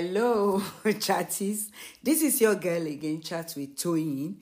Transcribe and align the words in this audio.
Hello, 0.00 0.60
chatties. 0.84 1.72
This 2.00 2.22
is 2.22 2.40
your 2.40 2.54
girl 2.54 2.86
again, 2.86 3.20
Chat 3.20 3.52
with 3.56 3.74
Toyin. 3.74 4.36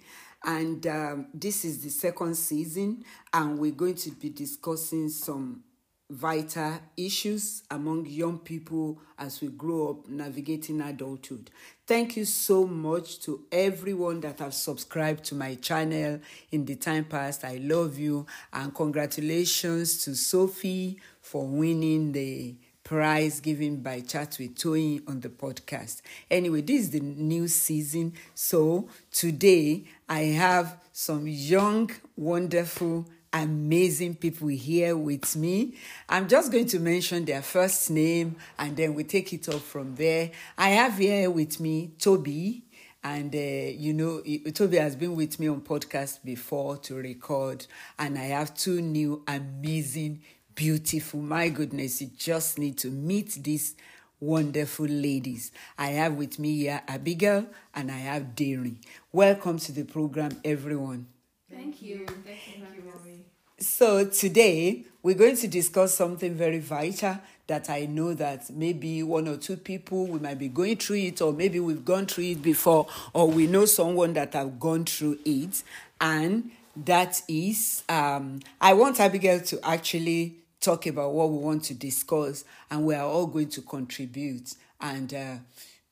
And 0.44 0.86
um, 0.86 1.28
this 1.32 1.64
is 1.64 1.82
the 1.82 1.88
second 1.88 2.34
season, 2.34 3.02
and 3.32 3.58
we're 3.58 3.72
going 3.72 3.94
to 3.94 4.10
be 4.10 4.28
discussing 4.28 5.08
some 5.08 5.64
vital 6.10 6.74
issues 6.98 7.62
among 7.70 8.04
young 8.04 8.38
people 8.38 9.00
as 9.18 9.40
we 9.40 9.48
grow 9.48 9.92
up 9.92 10.08
navigating 10.10 10.82
adulthood. 10.82 11.50
Thank 11.86 12.18
you 12.18 12.26
so 12.26 12.66
much 12.66 13.20
to 13.20 13.46
everyone 13.50 14.20
that 14.20 14.40
have 14.40 14.52
subscribed 14.52 15.24
to 15.24 15.34
my 15.34 15.54
channel 15.54 16.20
in 16.52 16.66
the 16.66 16.76
time 16.76 17.06
past. 17.06 17.46
I 17.46 17.56
love 17.62 17.98
you 17.98 18.26
and 18.52 18.74
congratulations 18.74 20.04
to 20.04 20.14
Sophie 20.14 21.00
for 21.22 21.46
winning 21.46 22.12
the 22.12 22.56
prize 22.86 23.40
given 23.40 23.82
by 23.82 23.98
Chat 23.98 24.36
with 24.38 24.54
Toyin 24.54 25.02
on 25.08 25.18
the 25.18 25.28
podcast. 25.28 26.02
Anyway, 26.30 26.60
this 26.60 26.82
is 26.82 26.90
the 26.90 27.00
new 27.00 27.48
season. 27.48 28.12
So 28.32 28.88
today 29.10 29.82
I 30.08 30.20
have 30.20 30.78
some 30.92 31.26
young, 31.26 31.90
wonderful, 32.16 33.08
amazing 33.32 34.14
people 34.14 34.46
here 34.46 34.96
with 34.96 35.34
me. 35.34 35.74
I'm 36.08 36.28
just 36.28 36.52
going 36.52 36.66
to 36.66 36.78
mention 36.78 37.24
their 37.24 37.42
first 37.42 37.90
name 37.90 38.36
and 38.56 38.76
then 38.76 38.94
we 38.94 39.02
take 39.02 39.32
it 39.32 39.48
up 39.48 39.62
from 39.62 39.96
there. 39.96 40.30
I 40.56 40.68
have 40.68 40.96
here 40.96 41.28
with 41.28 41.58
me 41.58 41.90
Toby. 41.98 42.62
And 43.02 43.32
uh, 43.34 43.38
you 43.38 43.94
know, 43.94 44.20
Toby 44.52 44.78
has 44.78 44.96
been 44.96 45.14
with 45.14 45.38
me 45.38 45.48
on 45.48 45.60
podcast 45.60 46.24
before 46.24 46.76
to 46.78 46.96
record, 46.96 47.64
and 48.00 48.18
I 48.18 48.24
have 48.24 48.52
two 48.56 48.82
new 48.82 49.22
amazing 49.28 50.22
beautiful. 50.56 51.20
My 51.20 51.50
goodness, 51.50 52.00
you 52.00 52.10
just 52.16 52.58
need 52.58 52.78
to 52.78 52.88
meet 52.88 53.32
these 53.44 53.76
wonderful 54.18 54.86
ladies. 54.86 55.52
I 55.76 55.88
have 55.88 56.14
with 56.14 56.38
me 56.38 56.56
here 56.56 56.80
Abigail 56.88 57.46
and 57.74 57.92
I 57.92 57.98
have 57.98 58.34
Dairy. 58.34 58.76
Welcome 59.12 59.58
to 59.60 59.72
the 59.72 59.84
program, 59.84 60.30
everyone. 60.44 61.08
Thank 61.50 61.82
you. 61.82 62.06
Thank 62.24 62.38
you, 62.56 62.82
Mommy. 62.84 63.26
So 63.58 64.06
today 64.06 64.86
we're 65.02 65.14
going 65.14 65.36
to 65.36 65.46
discuss 65.46 65.94
something 65.94 66.34
very 66.34 66.60
vital 66.60 67.18
that 67.48 67.68
I 67.68 67.84
know 67.84 68.14
that 68.14 68.48
maybe 68.50 69.02
one 69.02 69.28
or 69.28 69.36
two 69.36 69.58
people 69.58 70.06
we 70.06 70.18
might 70.18 70.38
be 70.38 70.48
going 70.48 70.78
through 70.78 70.96
it, 70.96 71.20
or 71.20 71.34
maybe 71.34 71.60
we've 71.60 71.84
gone 71.84 72.06
through 72.06 72.24
it 72.24 72.42
before, 72.42 72.86
or 73.12 73.30
we 73.30 73.46
know 73.46 73.66
someone 73.66 74.14
that 74.14 74.32
have 74.32 74.58
gone 74.58 74.84
through 74.86 75.18
it, 75.24 75.62
and 76.00 76.50
that 76.84 77.22
is 77.28 77.84
um, 77.88 78.40
I 78.60 78.72
want 78.72 78.98
Abigail 79.00 79.40
to 79.40 79.60
actually 79.66 80.36
talk 80.66 80.86
about 80.88 81.12
what 81.12 81.30
we 81.30 81.38
want 81.38 81.62
to 81.62 81.74
discuss, 81.74 82.44
and 82.70 82.84
we 82.84 82.94
are 82.94 83.06
all 83.06 83.26
going 83.26 83.48
to 83.50 83.62
contribute. 83.62 84.54
And 84.80 85.14
uh, 85.14 85.36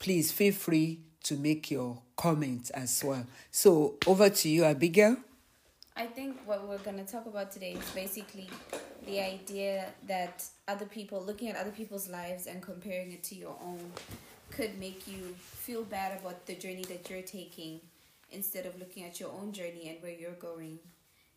please 0.00 0.32
feel 0.32 0.52
free 0.52 0.98
to 1.22 1.36
make 1.36 1.70
your 1.70 2.02
comments 2.16 2.70
as 2.70 3.02
well. 3.04 3.24
So, 3.52 3.94
over 4.06 4.28
to 4.28 4.48
you, 4.48 4.64
Abigail. 4.64 5.16
I 5.96 6.06
think 6.06 6.40
what 6.44 6.66
we're 6.66 6.78
going 6.78 6.96
to 6.96 7.10
talk 7.10 7.26
about 7.26 7.52
today 7.52 7.74
is 7.74 7.88
basically 7.90 8.50
the 9.06 9.20
idea 9.20 9.86
that 10.08 10.44
other 10.66 10.86
people, 10.86 11.22
looking 11.24 11.48
at 11.50 11.56
other 11.56 11.70
people's 11.70 12.08
lives 12.08 12.48
and 12.48 12.60
comparing 12.60 13.12
it 13.12 13.22
to 13.24 13.36
your 13.36 13.56
own, 13.62 13.92
could 14.50 14.76
make 14.80 15.06
you 15.06 15.36
feel 15.38 15.84
bad 15.84 16.18
about 16.20 16.46
the 16.46 16.54
journey 16.56 16.84
that 16.88 17.08
you're 17.08 17.22
taking 17.22 17.80
instead 18.32 18.66
of 18.66 18.76
looking 18.80 19.04
at 19.04 19.20
your 19.20 19.30
own 19.30 19.52
journey 19.52 19.88
and 19.88 20.02
where 20.02 20.12
you're 20.12 20.32
going 20.32 20.80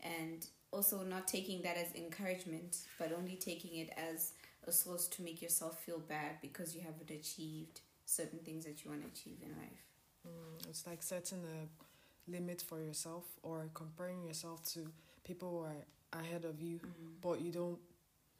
and 0.04 0.48
also 0.72 1.04
not 1.04 1.28
taking 1.28 1.62
that 1.64 1.78
as 1.78 1.94
encouragement, 1.96 2.78
but 3.00 3.12
only 3.12 3.36
taking 3.36 3.76
it 3.76 3.90
as 3.98 4.34
a 4.68 4.72
source 4.72 5.08
to 5.08 5.22
make 5.22 5.42
yourself 5.42 5.82
feel 5.84 6.00
bad 6.00 6.38
because 6.42 6.76
you 6.76 6.82
haven't 6.82 7.10
achieved 7.10 7.82
certain 8.06 8.40
things 8.40 8.66
that 8.66 8.84
you 8.84 8.92
want 8.92 9.02
to 9.02 9.08
achieve 9.08 9.38
in 9.44 9.52
life. 9.52 9.86
Mm, 10.28 10.70
it's 10.70 10.86
like 10.86 11.02
setting 11.02 11.40
a 11.46 12.32
limit 12.32 12.62
for 12.62 12.82
yourself 12.82 13.26
or 13.44 13.70
comparing 13.74 14.24
yourself 14.24 14.64
to 14.74 14.88
people 15.24 15.50
who 15.50 16.20
are 16.20 16.22
ahead 16.22 16.46
of 16.46 16.62
you, 16.62 16.78
mm-hmm. 16.78 17.08
but 17.22 17.42
you 17.42 17.52
don't 17.52 17.80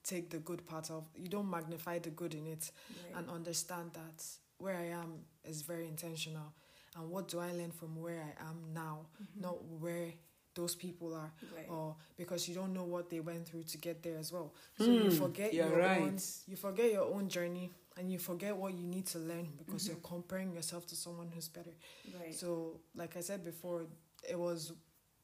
take 0.04 0.30
the 0.30 0.38
good 0.38 0.66
part 0.66 0.90
of 0.90 1.04
you 1.16 1.28
don't 1.28 1.50
magnify 1.50 2.00
the 2.00 2.10
good 2.10 2.34
in 2.34 2.48
it 2.48 2.72
right. 2.90 3.20
and 3.20 3.30
understand 3.30 3.92
that 3.92 4.24
where 4.58 4.74
I 4.74 4.86
am 4.86 5.16
is 5.44 5.64
very 5.64 5.86
intentional 5.86 6.54
and 6.98 7.10
what 7.10 7.28
do 7.28 7.40
I 7.40 7.52
learn 7.52 7.72
from 7.72 8.02
where 8.02 8.24
I 8.24 8.50
am 8.50 8.74
now, 8.74 9.06
mm-hmm. 9.22 9.42
not 9.42 9.64
where 9.66 10.12
those 10.58 10.76
people 10.76 11.14
are 11.14 11.32
right. 11.56 11.68
or 11.70 11.96
because 12.18 12.50
you 12.50 12.56
don't 12.56 12.74
know 12.74 12.84
what 12.84 13.10
they 13.10 13.20
went 13.20 13.48
through 13.48 13.64
to 13.64 13.78
get 13.78 14.02
there 14.02 14.18
as 14.18 14.34
well 14.34 14.52
so 14.78 14.86
mm, 14.86 15.04
you 15.04 15.10
hmm, 15.12 15.18
forget 15.24 15.54
your 15.54 15.70
right. 15.70 16.02
own 16.02 16.18
you 16.48 16.58
forget 16.58 16.92
your 16.92 17.06
own 17.14 17.30
journey 17.30 17.72
and 17.98 18.12
you 18.12 18.18
forget 18.18 18.56
what 18.56 18.74
you 18.74 18.86
need 18.88 19.06
to 19.06 19.20
learn 19.20 19.48
because 19.58 19.84
mm-hmm. 19.84 19.94
you're 19.94 20.02
comparing 20.02 20.52
yourself 20.54 20.88
to 20.88 20.96
someone 20.96 21.30
who's 21.34 21.48
better 21.48 21.76
right 22.20 22.34
so 22.34 22.80
like 22.96 23.16
i 23.16 23.20
said 23.22 23.44
before 23.44 23.86
it 24.28 24.38
was 24.38 24.74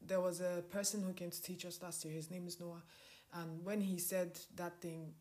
there 0.06 0.20
was 0.20 0.40
a 0.40 0.62
person 0.70 1.02
who 1.02 1.12
came 1.12 1.30
to 1.30 1.42
teach 1.42 1.64
us 1.66 1.80
last 1.82 2.04
year 2.04 2.14
his 2.14 2.30
name 2.30 2.46
is 2.46 2.60
noah 2.60 2.82
and 3.34 3.64
when 3.64 3.80
he 3.80 3.98
said 3.98 4.38
that 4.54 4.80
thing 4.80 5.12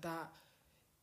that 0.00 0.30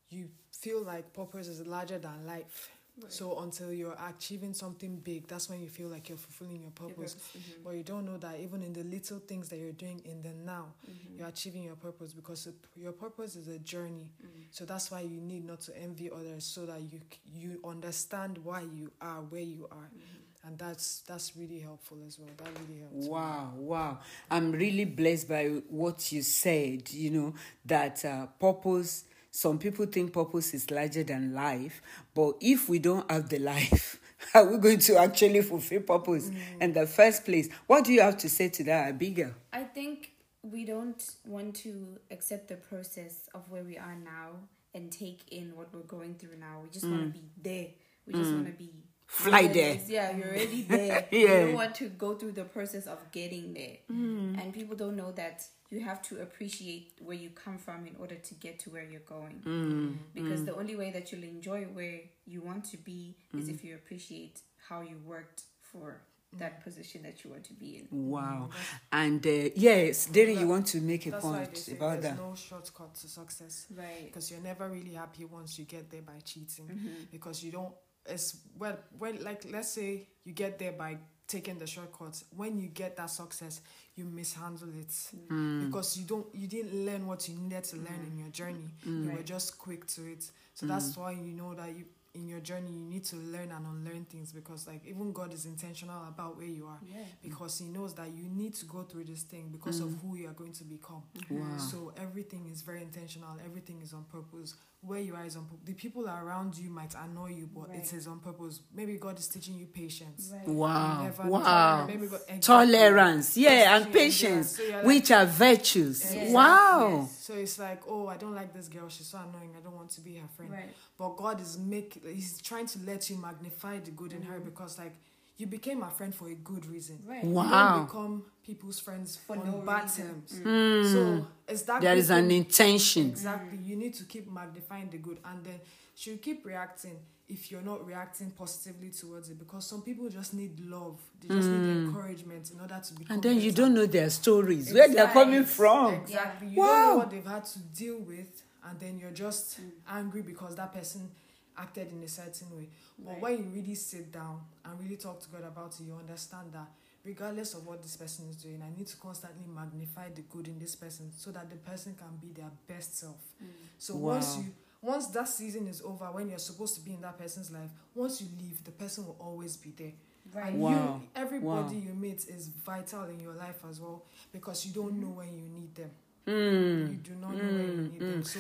you 0.10 0.30
feel 0.52 0.82
like 0.82 1.12
purpose 1.14 1.48
is 1.48 1.66
larger 1.68 2.00
than 2.00 2.26
life 2.26 2.70
Right. 3.02 3.12
So 3.12 3.40
until 3.40 3.74
you're 3.74 3.98
achieving 4.08 4.54
something 4.54 4.96
big, 4.98 5.28
that's 5.28 5.50
when 5.50 5.60
you 5.62 5.68
feel 5.68 5.90
like 5.90 6.08
you're 6.08 6.18
fulfilling 6.18 6.62
your 6.62 6.72
purpose. 6.72 7.16
Mm-hmm. 7.16 7.64
But 7.64 7.72
you 7.72 7.84
don't 7.84 8.06
know 8.06 8.18
that 8.18 8.40
even 8.40 8.64
in 8.64 8.72
the 8.72 8.84
little 8.84 9.20
things 9.20 9.50
that 9.50 9.58
you're 9.58 9.74
doing 9.74 10.02
in 10.06 10.22
the 10.22 10.30
now, 10.30 10.68
mm-hmm. 10.90 11.20
you're 11.20 11.28
achieving 11.28 11.64
your 11.64 11.76
purpose 11.76 12.14
because 12.14 12.48
your 12.76 12.94
purpose 12.94 13.36
is 13.36 13.50
a 13.50 13.60
journey. 13.60 14.10
Mm-hmm. 14.24 14.42
So 14.52 14.64
that's 14.64 14.92
why 14.92 15.02
you 15.02 15.20
need 15.20 15.46
not 15.46 15.60
to 15.62 15.78
envy 15.78 16.10
others, 16.10 16.46
so 16.46 16.66
that 16.66 16.82
you 16.82 17.02
you 17.34 17.60
understand 17.66 18.40
why 18.44 18.62
you 18.62 18.92
are 19.02 19.22
where 19.22 19.42
you 19.42 19.68
are. 19.72 19.78
Mm-hmm. 19.78 20.48
And 20.48 20.58
that's 20.58 21.02
that's 21.02 21.36
really 21.36 21.60
helpful 21.60 21.98
as 22.08 22.18
well. 22.18 22.30
That 22.38 22.48
really 22.62 22.80
helps. 22.80 23.08
Wow, 23.08 23.52
me. 23.58 23.64
wow! 23.64 24.00
I'm 24.30 24.52
really 24.52 24.86
blessed 24.86 25.28
by 25.28 25.46
what 25.68 26.12
you 26.12 26.22
said. 26.22 26.92
You 26.92 27.10
know 27.10 27.34
that 27.66 28.06
uh, 28.06 28.28
purpose 28.40 29.06
some 29.36 29.60
people 29.60 29.86
think 29.86 30.14
purpose 30.14 30.54
is 30.54 30.72
larger 30.72 31.04
than 31.04 31.34
life, 31.34 31.82
but 32.14 32.36
if 32.40 32.70
we 32.70 32.80
don't 32.80 33.10
have 33.12 33.28
the 33.28 33.38
life, 33.38 34.00
are 34.34 34.46
we 34.46 34.58
going 34.58 34.80
to 34.80 34.98
actually 34.98 35.42
fulfill 35.42 35.82
purpose 35.82 36.30
mm. 36.30 36.38
in 36.62 36.72
the 36.72 36.88
first 36.88 37.26
place? 37.26 37.50
What 37.68 37.84
do 37.84 37.92
you 37.92 38.00
have 38.00 38.16
to 38.20 38.30
say 38.30 38.48
to 38.48 38.64
that, 38.64 38.88
Abigail? 38.88 39.34
I 39.52 39.64
think 39.64 40.12
we 40.42 40.64
don't 40.64 41.04
want 41.28 41.56
to 41.58 42.00
accept 42.12 42.48
the 42.48 42.56
process 42.56 43.28
of 43.34 43.42
where 43.50 43.64
we 43.64 43.78
are 43.78 43.98
now 43.98 44.38
and 44.74 44.90
take 44.90 45.30
in 45.34 45.54
what 45.54 45.74
we're 45.74 45.82
going 45.82 46.16
through 46.16 46.38
now. 46.40 46.62
We 46.64 46.70
just 46.70 46.86
mm. 46.86 46.92
want 46.92 47.14
to 47.14 47.20
be 47.20 47.26
there. 47.42 47.68
We 48.08 48.14
just 48.14 48.30
mm. 48.30 48.36
want 48.36 48.48
to 48.48 48.54
be 48.54 48.72
fly 49.16 49.48
there. 49.48 49.80
Yeah, 49.88 50.16
you're 50.16 50.28
already 50.28 50.62
there. 50.70 51.08
yeah. 51.12 51.20
You 51.20 51.28
don't 51.28 51.54
want 51.54 51.76
to 51.76 51.90
go 51.90 52.16
through 52.16 52.34
the 52.34 52.44
process 52.44 52.86
of 52.88 53.00
getting 53.12 53.54
there. 53.54 53.78
Mm. 53.92 54.42
And 54.42 54.54
people 54.54 54.76
don't 54.76 54.96
know 54.96 55.12
that 55.14 55.46
you 55.70 55.80
have 55.82 56.02
to 56.04 56.22
appreciate 56.22 56.94
where 57.00 57.18
you 57.18 57.30
come 57.30 57.58
from 57.58 57.88
in 57.88 57.96
order 58.00 58.16
to 58.16 58.34
get 58.36 58.60
to 58.60 58.70
where 58.70 58.84
you're 58.84 59.00
going. 59.02 59.42
Mm, 59.46 59.96
because 60.14 60.42
mm. 60.42 60.46
the 60.46 60.56
only 60.56 60.76
way 60.76 60.92
that 60.92 61.12
you'll 61.12 61.24
enjoy 61.24 61.64
where 61.64 62.02
you 62.26 62.42
want 62.42 62.66
to 62.66 62.78
be 62.78 63.16
mm. 63.34 63.40
is 63.40 63.50
if 63.50 63.64
you 63.64 63.76
appreciate 63.76 64.42
how 64.70 64.82
you 64.82 64.98
worked 65.06 65.44
for 65.62 66.02
that 66.38 66.64
position 66.64 67.04
that 67.04 67.24
you 67.24 67.30
want 67.30 67.44
to 67.46 67.54
be 67.54 67.78
in. 67.78 68.10
Wow. 68.10 68.50
And 68.92 69.26
uh, 69.26 69.50
yes, 69.56 70.08
Darren, 70.08 70.40
you 70.40 70.48
want 70.48 70.68
to 70.68 70.82
make 70.82 71.06
a 71.08 71.12
point 71.12 71.68
about 71.70 72.02
there's 72.02 72.04
that. 72.04 72.18
no 72.18 72.36
shortcut 72.36 72.94
to 72.96 73.08
success. 73.08 73.68
Right. 73.74 74.06
Because 74.06 74.30
you're 74.30 74.42
never 74.42 74.70
really 74.70 74.94
happy 74.94 75.26
once 75.26 75.58
you 75.58 75.66
get 75.66 75.90
there 75.90 76.02
by 76.02 76.20
cheating. 76.24 76.66
Mm-hmm. 76.66 77.04
Because 77.12 77.44
you 77.44 77.52
don't, 77.52 77.74
it's 78.06 78.38
well, 78.58 78.78
well, 79.00 79.14
like 79.22 79.46
let's 79.52 79.70
say 79.70 80.08
you 80.24 80.34
get 80.34 80.60
there 80.60 80.72
by 80.72 80.98
taking 81.28 81.58
the 81.58 81.66
shortcuts 81.66 82.26
when 82.36 82.60
you 82.60 82.68
get 82.68 82.96
that 82.98 83.10
success 83.10 83.62
you 83.96 84.06
mishandle 84.06 84.70
it 84.80 84.90
mm. 85.32 85.66
because 85.66 85.98
you 85.98 86.06
don't 86.06 86.28
you 86.34 86.48
didn't 86.48 86.86
learn 86.86 87.08
what 87.08 87.28
you 87.28 87.36
needed 87.36 87.64
to 87.64 87.78
learn 87.78 88.00
mm. 88.06 88.12
in 88.12 88.20
your 88.20 88.30
journey 88.30 88.70
mm. 88.86 89.06
you 89.06 89.12
were 89.12 89.24
just 89.24 89.58
quick 89.58 89.88
to 89.88 90.06
it 90.06 90.30
so 90.54 90.66
that's 90.66 90.92
mm. 90.94 90.98
why 90.98 91.12
you 91.12 91.32
know 91.32 91.54
that 91.56 91.70
you 91.76 91.86
in 92.14 92.28
your 92.28 92.40
journey 92.40 92.72
you 92.72 92.86
need 92.86 93.04
to 93.04 93.18
learn 93.18 93.52
and 93.52 93.66
unlearn 93.66 94.06
things 94.06 94.32
because 94.32 94.68
like 94.68 94.86
even 94.86 95.12
god 95.12 95.34
is 95.34 95.46
intentional 95.46 96.08
about 96.08 96.38
where 96.38 96.46
you 96.46 96.66
are 96.66 96.80
yeah. 96.88 97.02
because 97.22 97.60
he 97.60 97.66
knows 97.66 97.94
that 97.94 98.10
you 98.10 98.30
need 98.30 98.54
to 98.54 98.66
go 98.66 98.84
through 98.84 99.04
this 99.04 99.24
thing 99.24 99.50
because 99.52 99.82
of 99.82 99.90
mm. 99.90 100.02
who 100.02 100.16
you 100.16 100.28
are 100.28 100.34
going 100.34 100.54
to 100.54 100.64
become 100.64 101.04
wow. 101.30 101.58
so 101.58 101.92
everything 101.98 102.50
is 102.52 102.62
very 102.62 102.82
intentional 102.82 103.36
everything 103.44 103.82
is 103.82 103.94
on 103.94 104.06
purpose 104.06 104.56
where 104.86 105.00
you 105.00 105.16
are 105.16 105.26
is 105.26 105.36
on 105.36 105.46
purpose. 105.46 105.66
The 105.66 105.74
people 105.74 106.08
around 106.08 106.58
you 106.58 106.70
might 106.70 106.94
annoy 106.96 107.30
you, 107.30 107.50
but 107.54 107.70
right. 107.70 107.80
it 107.80 107.94
is 107.94 108.08
on 108.08 108.20
purpose. 108.20 108.62
Maybe 108.74 108.98
God 108.98 109.18
is 109.20 109.28
teaching 109.28 109.56
you 109.56 109.66
patience. 109.66 110.32
Right. 110.34 110.48
Wow. 110.48 111.12
Wow. 111.24 111.88
God, 111.88 112.42
Tolerance. 112.42 113.38
Yeah, 113.38 113.78
and 113.78 113.92
patience, 113.92 114.60
yeah. 114.60 114.68
so 114.68 114.76
like, 114.78 114.86
which 114.86 115.12
are 115.12 115.26
virtues. 115.26 116.14
Yes. 116.14 116.32
Wow. 116.32 117.00
Yes. 117.02 117.18
So 117.20 117.34
it's 117.34 117.60
like, 117.60 117.82
oh, 117.88 118.08
I 118.08 118.18
don't 118.18 118.36
like 118.36 118.54
this 118.54 118.68
girl. 118.68 118.88
She's 118.90 119.08
so 119.08 119.18
annoying. 119.18 119.56
I 119.58 119.62
don't 119.62 119.76
want 119.76 119.90
to 119.92 120.02
be 120.02 120.16
her 120.16 120.28
friend. 120.36 120.52
Right. 120.52 120.70
But 120.98 121.18
God 121.18 121.42
is 121.42 121.58
make. 121.58 122.02
He's 122.06 122.42
trying 122.42 122.68
to 122.68 122.80
let 122.86 123.10
you 123.10 123.18
magnify 123.18 123.80
the 123.80 123.92
good 123.92 124.12
mm-hmm. 124.12 124.22
in 124.22 124.28
her 124.28 124.36
mm-hmm. 124.36 124.46
because, 124.46 124.78
like, 124.78 124.94
you 125.38 125.48
became 125.48 125.84
a 125.84 125.90
friend 125.90 126.14
for 126.16 126.30
a 126.30 126.34
good 126.36 126.66
reason. 126.66 127.00
Right. 127.06 127.24
You 127.24 127.30
Wow. 127.30 127.74
don't 127.76 127.86
become 127.86 128.24
people's 128.44 128.80
friends 128.80 129.18
For 129.18 129.36
no 129.36 129.64
bad 129.66 129.84
reason. 129.84 130.08
terms. 130.08 130.92
So 130.94 131.28
it's 131.48 131.64
that 131.64 131.82
There 131.82 131.94
good 131.94 132.00
is 132.00 132.10
an 132.10 132.32
intention. 132.32 133.08
Exactly. 133.10 133.58
You 133.58 133.76
need 133.76 133.94
to 133.96 134.04
keep 134.06 134.32
magnifying 134.32 134.90
the 134.90 134.98
good 134.98 135.20
and 135.26 135.44
then 135.44 135.60
she'll 135.96 136.18
keep 136.18 136.46
reacting 136.46 136.98
if 137.28 137.50
you're 137.52 137.64
not 137.64 137.86
reacting 137.86 138.30
positively 138.32 138.92
towards 138.92 139.30
it 139.30 139.40
because 139.40 139.66
some 139.66 139.82
people 139.82 140.08
just 140.10 140.34
need 140.36 140.60
love. 140.60 141.02
They 141.20 141.34
just 141.34 141.52
need 141.52 141.66
encouragement 141.66 142.52
in 142.52 142.60
order 142.62 142.80
to 142.82 142.94
become 142.94 143.08
Hmm. 143.08 143.14
And 143.14 143.24
then 143.24 143.42
you 143.42 143.52
don't 143.52 143.74
know 143.74 143.88
their 143.88 144.10
stories, 144.12 144.72
where 144.74 144.88
they're 144.88 145.08
coming 145.08 145.40
Exactly. 145.42 145.56
from. 145.66 145.94
Exactly. 145.96 146.48
You 146.50 146.60
Wow. 146.60 146.66
don't 146.68 146.90
know 146.92 146.98
what 146.98 147.10
they've 147.10 147.26
had 147.26 147.46
to 147.46 147.60
deal 147.60 147.98
with, 148.00 148.44
and 148.64 148.80
then 148.80 149.00
you're 149.00 149.12
just 149.12 149.60
angry 149.88 150.22
because 150.22 150.56
that 150.56 150.72
person 150.72 151.10
acted 151.58 151.92
in 151.92 152.04
a 152.04 152.08
certain 152.08 152.56
way. 152.56 152.70
But 152.98 153.14
Right. 153.14 153.22
when 153.22 153.38
you 153.38 153.44
really 153.62 153.76
sit 153.76 154.12
down 154.12 154.42
and 154.64 154.80
really 154.80 154.98
talk 154.98 155.22
to 155.22 155.30
God 155.30 155.44
about 155.44 155.80
it, 155.80 155.84
you 155.84 155.94
understand 155.94 156.54
that 156.54 156.68
regardless 157.04 157.54
of 157.54 157.66
what 157.66 157.82
this 157.82 157.96
person 157.96 158.28
is 158.30 158.36
doing, 158.38 158.62
I 158.62 158.76
need 158.76 158.88
to 158.88 158.98
constantly 158.98 159.46
magnify 159.48 160.10
the 160.10 160.24
good 160.24 160.48
in 160.48 160.60
this 160.60 160.76
person 160.76 161.12
so 161.16 161.32
that 161.32 161.50
the 161.50 161.56
person 161.58 161.96
can 161.96 162.18
be 162.18 162.34
their 162.34 162.52
best 162.68 162.98
self. 162.98 163.18
Mm. 163.42 163.48
So 163.78 163.96
once 163.96 164.38
you 164.38 164.54
once 164.82 165.08
that 165.08 165.28
season 165.28 165.68
is 165.68 165.82
over, 165.82 166.06
when 166.12 166.30
you're 166.30 166.38
supposed 166.38 166.76
to 166.76 166.82
be 166.82 166.94
in 166.94 167.02
that 167.02 167.18
person's 167.18 167.52
life, 167.52 167.72
once 167.96 168.22
you 168.22 168.28
leave, 168.40 168.64
the 168.64 168.72
person 168.72 169.06
will 169.08 169.16
always 169.20 169.58
be 169.58 169.72
there. 169.72 169.94
Right. 170.32 170.54
And 170.54 170.62
Wow. 170.62 171.02
you, 171.02 171.10
everybody 171.16 171.76
Wow. 171.76 171.82
you 171.88 171.94
meet 171.94 172.28
is 172.28 172.48
vital 172.48 173.06
in 173.06 173.20
your 173.20 173.34
life 173.34 173.64
as 173.68 173.80
well 173.80 174.06
because 174.32 174.66
you 174.66 174.74
don't 174.74 174.92
mm-hmm. 174.92 175.02
know 175.02 175.10
when 175.10 175.36
you 175.36 175.48
need 175.50 175.74
them. 175.76 175.92
Mm. 176.28 176.92
You 176.92 176.98
do 176.98 177.16
not 177.16 177.32
know 177.36 177.44
when 177.44 177.68
you 177.68 177.84
need 177.90 178.00
them. 178.00 178.22
Mm-hmm. 178.22 178.22
So, 178.24 178.40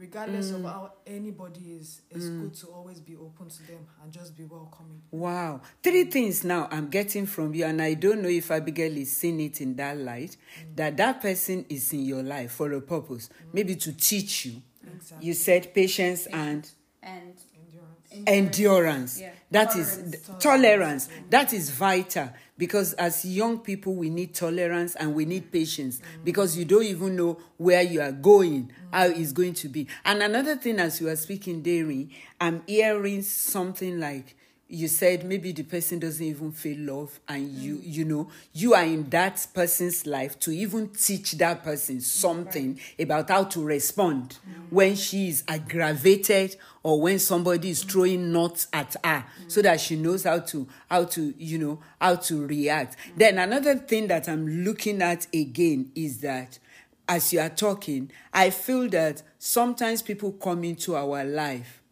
regardless 0.00 0.50
of 0.50 0.62
mm. 0.62 0.64
how 0.64 0.92
anybody 1.06 1.72
is, 1.72 2.00
it's 2.10 2.24
mm. 2.24 2.40
good 2.40 2.54
to 2.54 2.66
always 2.68 3.00
be 3.00 3.16
open 3.16 3.48
to 3.48 3.66
them 3.66 3.86
and 4.02 4.10
just 4.10 4.34
be 4.36 4.44
welcoming. 4.44 5.02
Wow. 5.10 5.60
Three 5.82 6.04
things 6.04 6.42
now 6.42 6.68
I'm 6.70 6.88
getting 6.88 7.26
from 7.26 7.54
you, 7.54 7.66
and 7.66 7.82
I 7.82 7.94
don't 7.94 8.22
know 8.22 8.30
if 8.30 8.50
Abigail 8.50 8.96
is 8.96 9.14
seeing 9.14 9.40
it 9.40 9.60
in 9.60 9.76
that 9.76 9.98
light, 9.98 10.36
mm. 10.58 10.76
that 10.76 10.96
that 10.96 11.20
person 11.20 11.66
is 11.68 11.92
in 11.92 12.04
your 12.04 12.22
life 12.22 12.52
for 12.52 12.72
a 12.72 12.80
purpose, 12.80 13.28
maybe 13.52 13.76
to 13.76 13.92
teach 13.92 14.46
you. 14.46 14.62
Exactly. 14.96 15.26
You 15.26 15.34
said 15.34 15.74
patience 15.74 16.26
and 16.26 16.68
And 17.02 17.34
Endurance. 18.26 19.20
Yeah. 19.20 19.30
That 19.50 19.74
is 19.76 19.96
Tolerance. 19.96 20.36
tolerance. 20.38 21.08
Mm. 21.08 21.30
That 21.30 21.52
is 21.52 21.70
vital 21.70 22.30
because 22.56 22.92
as 22.94 23.24
young 23.24 23.58
people, 23.58 23.94
we 23.94 24.08
need 24.10 24.34
tolerance 24.34 24.94
and 24.94 25.14
we 25.14 25.24
need 25.24 25.50
patience 25.50 25.98
mm. 25.98 26.24
because 26.24 26.56
you 26.56 26.64
don't 26.64 26.84
even 26.84 27.16
know 27.16 27.38
where 27.56 27.82
you 27.82 28.00
are 28.00 28.12
going, 28.12 28.64
mm. 28.64 28.70
how 28.92 29.06
it's 29.06 29.32
going 29.32 29.54
to 29.54 29.68
be. 29.68 29.88
And 30.04 30.22
another 30.22 30.56
thing, 30.56 30.78
as 30.78 31.00
you 31.00 31.08
are 31.08 31.16
speaking, 31.16 31.62
Dairy, 31.62 32.10
I'm 32.40 32.62
hearing 32.66 33.22
something 33.22 33.98
like 33.98 34.36
you 34.70 34.86
said 34.86 35.24
maybe 35.24 35.50
the 35.50 35.64
person 35.64 35.98
doesn't 35.98 36.24
even 36.24 36.52
feel 36.52 36.78
love 36.78 37.18
and 37.28 37.48
you 37.48 37.76
mm. 37.76 37.80
you 37.84 38.04
know 38.04 38.28
you 38.52 38.72
are 38.72 38.84
in 38.84 39.08
that 39.10 39.44
person's 39.52 40.06
life 40.06 40.38
to 40.38 40.52
even 40.52 40.88
teach 40.90 41.32
that 41.32 41.64
person 41.64 42.00
something 42.00 42.78
about 42.98 43.28
how 43.28 43.42
to 43.42 43.62
respond 43.64 44.38
mm. 44.48 44.54
when 44.70 44.94
she 44.94 45.28
is 45.28 45.42
aggravated 45.48 46.54
or 46.84 47.00
when 47.00 47.18
somebody 47.18 47.70
is 47.70 47.84
mm. 47.84 47.90
throwing 47.90 48.32
nuts 48.32 48.68
at 48.72 48.94
her 49.04 49.24
so 49.48 49.60
that 49.60 49.80
she 49.80 49.96
knows 49.96 50.22
how 50.22 50.38
to 50.38 50.68
how 50.88 51.04
to 51.04 51.34
you 51.36 51.58
know 51.58 51.80
how 52.00 52.14
to 52.14 52.46
react. 52.46 52.96
Then 53.16 53.38
another 53.38 53.74
thing 53.74 54.06
that 54.06 54.28
i'm 54.28 54.46
looking 54.64 55.02
at 55.02 55.26
again 55.34 55.90
is 55.96 56.18
that 56.20 56.58
as 57.08 57.32
you 57.32 57.40
are 57.40 57.48
talking 57.48 58.10
i 58.32 58.50
feel 58.50 58.88
that 58.88 59.20
sometimes 59.38 60.00
people 60.00 60.32
come 60.32 60.62
into 60.62 60.94
our 60.94 61.24
life 61.24 61.82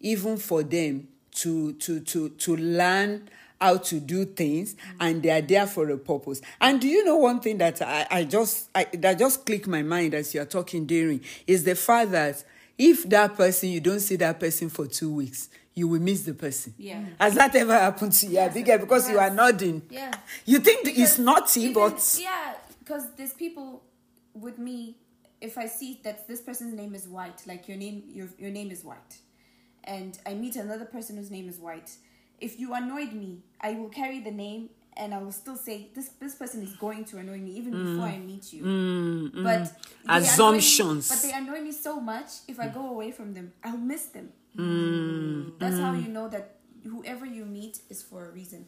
even 0.00 0.36
for 0.36 0.62
them 0.62 1.08
to 1.42 1.72
to 1.74 2.00
to 2.00 2.28
to 2.30 2.56
learn 2.56 3.28
how 3.60 3.76
to 3.76 3.98
do 4.00 4.24
things 4.24 4.74
mm. 4.74 4.78
and 5.00 5.22
they 5.22 5.30
are 5.30 5.40
there 5.40 5.66
for 5.66 5.90
a 5.90 5.98
purpose 5.98 6.40
and 6.60 6.80
do 6.80 6.86
you 6.88 7.04
know 7.04 7.16
one 7.16 7.40
thing 7.40 7.58
that 7.58 7.82
i 7.82 8.06
i 8.10 8.24
just 8.24 8.68
I, 8.74 8.84
that 8.94 9.18
just 9.18 9.44
clicked 9.44 9.66
my 9.66 9.82
mind 9.82 10.14
as 10.14 10.32
you 10.34 10.40
are 10.42 10.46
talking 10.46 10.86
daring 10.86 11.20
is 11.46 11.64
the 11.64 11.74
fact 11.74 12.12
that 12.12 12.44
if 12.78 13.02
that 13.08 13.34
person 13.36 13.70
you 13.70 13.80
don't 13.80 14.00
see 14.00 14.16
that 14.16 14.38
person 14.38 14.68
for 14.68 14.86
two 14.86 15.12
weeks 15.12 15.48
you 15.74 15.88
will 15.88 16.00
miss 16.00 16.22
the 16.22 16.34
person 16.34 16.72
Yeah. 16.78 16.96
Mm. 17.00 17.08
has 17.20 17.34
that 17.34 17.54
ever 17.56 17.72
happened 17.78 18.12
to 18.12 18.26
you 18.26 18.38
Abigail? 18.38 18.78
because 18.78 19.08
you 19.10 19.18
are 19.18 19.30
nodding 19.30 19.82
Yeah. 19.90 20.12
you 20.46 20.58
think 20.60 20.86
it's 20.86 20.94
Because 21.16 21.18
naughty 21.18 21.60
even- 21.62 21.74
but 21.74 22.18
yeah, 22.20 22.54
because 22.78 23.04
there's 23.16 23.32
people 23.34 23.82
with 24.34 24.58
me. 24.58 24.96
If 25.40 25.56
I 25.58 25.66
see 25.66 26.00
that 26.04 26.26
this 26.26 26.40
person's 26.40 26.74
name 26.74 26.94
is 26.94 27.06
White, 27.06 27.46
like 27.46 27.68
your 27.68 27.76
name, 27.76 28.02
your 28.12 28.28
your 28.38 28.50
name 28.50 28.70
is 28.72 28.82
White, 28.82 29.18
and 29.88 30.18
I 30.26 30.34
meet 30.34 30.54
another 30.56 30.84
person 30.84 31.16
whose 31.16 31.30
name 31.30 31.48
is 31.48 31.58
White. 31.58 31.90
If 32.40 32.60
you 32.60 32.74
annoyed 32.74 33.12
me, 33.12 33.42
I 33.60 33.72
will 33.72 33.88
carry 33.88 34.20
the 34.20 34.30
name 34.30 34.68
and 34.96 35.14
I 35.14 35.18
will 35.18 35.32
still 35.32 35.56
say 35.56 35.88
this 35.94 36.10
this 36.20 36.34
person 36.34 36.62
is 36.62 36.74
going 36.76 37.04
to 37.06 37.18
annoy 37.18 37.38
me 37.38 37.52
even 37.52 37.72
mm. 37.72 37.84
before 37.84 38.08
I 38.08 38.18
meet 38.18 38.52
you. 38.52 38.62
Mm, 38.62 39.30
mm. 39.32 39.42
But 39.42 39.64
they 39.64 40.12
annoy 40.12 40.20
me- 40.20 40.26
Assumptions. 40.28 41.08
but 41.08 41.22
they 41.22 41.32
annoy 41.32 41.60
me 41.62 41.72
so 41.72 42.00
much. 42.00 42.30
If 42.46 42.60
I 42.60 42.68
go 42.68 42.90
away 42.90 43.10
from 43.12 43.34
them, 43.34 43.52
I'll 43.64 43.78
miss 43.78 44.06
them. 44.06 44.28
Mm, 44.56 45.58
That's 45.58 45.78
how 45.78 45.94
you 45.94 46.08
know 46.08 46.28
that 46.28 46.56
whoever 46.84 47.24
you 47.26 47.44
meet 47.44 47.80
is 47.88 48.02
for 48.02 48.26
a 48.26 48.30
reason. 48.30 48.66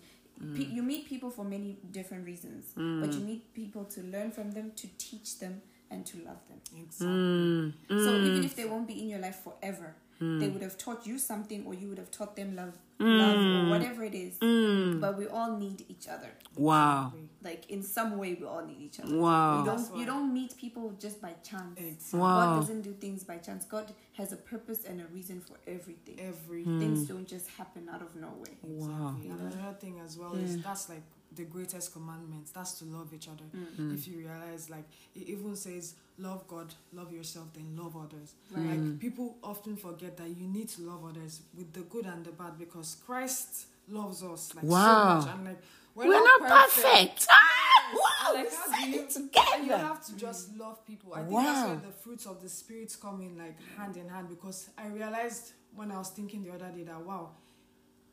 Pe- 0.57 0.71
you 0.77 0.83
meet 0.83 1.07
people 1.07 1.31
for 1.31 1.45
many 1.45 1.77
different 1.91 2.25
reasons, 2.25 2.73
but 2.75 3.13
you 3.13 3.21
meet 3.21 3.53
people 3.53 3.85
to 3.85 4.01
learn 4.15 4.31
from 4.31 4.53
them, 4.53 4.73
to 4.77 4.87
teach 4.97 5.39
them, 5.39 5.61
and 5.91 6.07
to 6.07 6.17
love 6.19 6.41
them. 6.49 6.61
Exactly. 6.83 7.75
So 8.05 8.11
even 8.29 8.45
if 8.45 8.57
they 8.57 8.65
won't 8.65 8.89
be 8.89 9.03
in 9.03 9.09
your 9.11 9.19
life 9.19 9.41
forever, 9.45 9.97
they 10.21 10.27
mm. 10.27 10.53
would 10.53 10.61
have 10.61 10.77
taught 10.77 11.07
you 11.07 11.19
something, 11.19 11.65
or 11.65 11.73
you 11.73 11.89
would 11.89 11.97
have 11.97 12.11
taught 12.11 12.37
them 12.37 12.55
love, 12.55 12.75
love, 12.99 13.37
or 13.37 13.39
mm. 13.39 13.71
whatever 13.71 14.05
it 14.05 14.15
is. 14.15 14.35
Mm. 14.35 15.01
But 15.01 15.17
we 15.17 15.27
all 15.27 15.57
need 15.57 15.87
each 15.89 16.09
other. 16.09 16.29
wow 16.57 17.15
Like 17.43 17.71
in 17.71 17.83
some 17.83 18.19
way, 18.19 18.37
we 18.39 18.45
all 18.45 18.63
need 18.63 18.83
each 18.83 19.01
other. 19.01 19.17
Wow. 19.17 19.61
You 19.61 19.65
don't 19.65 19.97
you 20.01 20.05
don't 20.05 20.35
meet 20.35 20.55
people 20.59 20.93
just 21.01 21.23
by 21.23 21.33
chance. 21.43 21.81
Exactly. 21.81 22.21
Wow. 22.21 22.37
God 22.37 22.61
doesn't 22.61 22.83
do 22.83 22.93
things 22.93 23.25
by 23.25 23.39
chance. 23.39 23.65
God 23.65 23.95
has 24.19 24.33
a 24.33 24.37
purpose 24.37 24.85
and 24.85 25.01
a 25.01 25.07
reason 25.07 25.41
for 25.41 25.57
everything. 25.67 26.21
Everything. 26.21 26.79
Things 26.79 27.07
hmm. 27.07 27.15
don't 27.15 27.27
just 27.27 27.49
happen 27.49 27.89
out 27.91 28.03
of 28.03 28.15
nowhere. 28.15 28.59
wow 28.63 29.17
Exactly. 29.17 29.31
And 29.31 29.55
another 29.55 29.79
thing 29.81 30.01
as 30.05 30.19
well 30.19 30.35
is 30.35 30.63
that's 30.63 30.91
like 30.91 31.03
the 31.35 31.45
greatest 31.45 31.93
commandment. 31.93 32.51
That's 32.55 32.73
to 32.81 32.85
love 32.85 33.13
each 33.15 33.29
other. 33.29 33.45
Mm. 33.57 33.91
Mm. 33.91 33.95
If 33.95 34.09
you 34.09 34.19
realize, 34.19 34.69
like 34.71 34.85
it 35.15 35.29
even 35.29 35.57
says, 35.57 35.95
love 36.19 36.47
God, 36.49 36.75
love 36.93 37.13
yourself, 37.13 37.47
then 37.55 37.77
love 37.77 37.97
others. 37.97 38.35
Right. 38.51 38.67
Like 38.67 38.79
mm. 38.79 39.01
people 39.01 39.37
often 39.43 39.77
forget 39.77 40.17
that 40.17 40.29
you 40.29 40.47
need 40.49 40.69
to 40.71 40.83
love 40.83 41.05
others 41.05 41.41
with 41.57 41.73
the 41.73 41.81
good 41.81 42.07
and 42.07 42.25
the 42.25 42.33
bad 42.33 42.59
because 42.59 42.97
Christ 43.07 43.67
loves 43.89 44.23
us 44.23 44.55
like 44.55 44.65
Wow. 44.65 45.21
so 45.21 45.27
much. 45.27 45.37
And 45.37 45.45
like 45.47 45.63
we're, 45.95 46.09
we're 46.09 46.25
not 46.25 46.69
perfect 46.69 47.27
ah, 47.29 47.93
wow 47.93 48.35
Like, 48.35 48.53
how 48.53 48.85
do 48.85 48.91
you, 48.91 49.01
it 49.01 49.17
and 49.17 49.67
you 49.67 49.73
have 49.73 50.05
to 50.07 50.17
just 50.17 50.57
love 50.57 50.85
people. 50.87 51.15
I 51.15 51.23
think 51.23 51.33
that's 51.33 51.59
Wow. 51.59 51.67
where 51.69 51.77
the 51.77 51.93
fruits 51.93 52.27
of 52.27 52.41
the 52.43 52.49
spirits 52.49 52.97
come 52.97 53.21
in 53.23 53.37
like 53.37 53.57
hand 53.77 53.97
in 53.97 54.09
hand 54.09 54.29
because 54.29 54.71
I 54.79 54.87
realized 54.89 55.53
when 55.75 55.91
I 55.91 55.99
was 55.99 56.11
thinking 56.11 56.45
the 56.45 56.53
other 56.53 56.71
day 56.71 56.85
that 56.85 57.01
wow, 57.05 57.31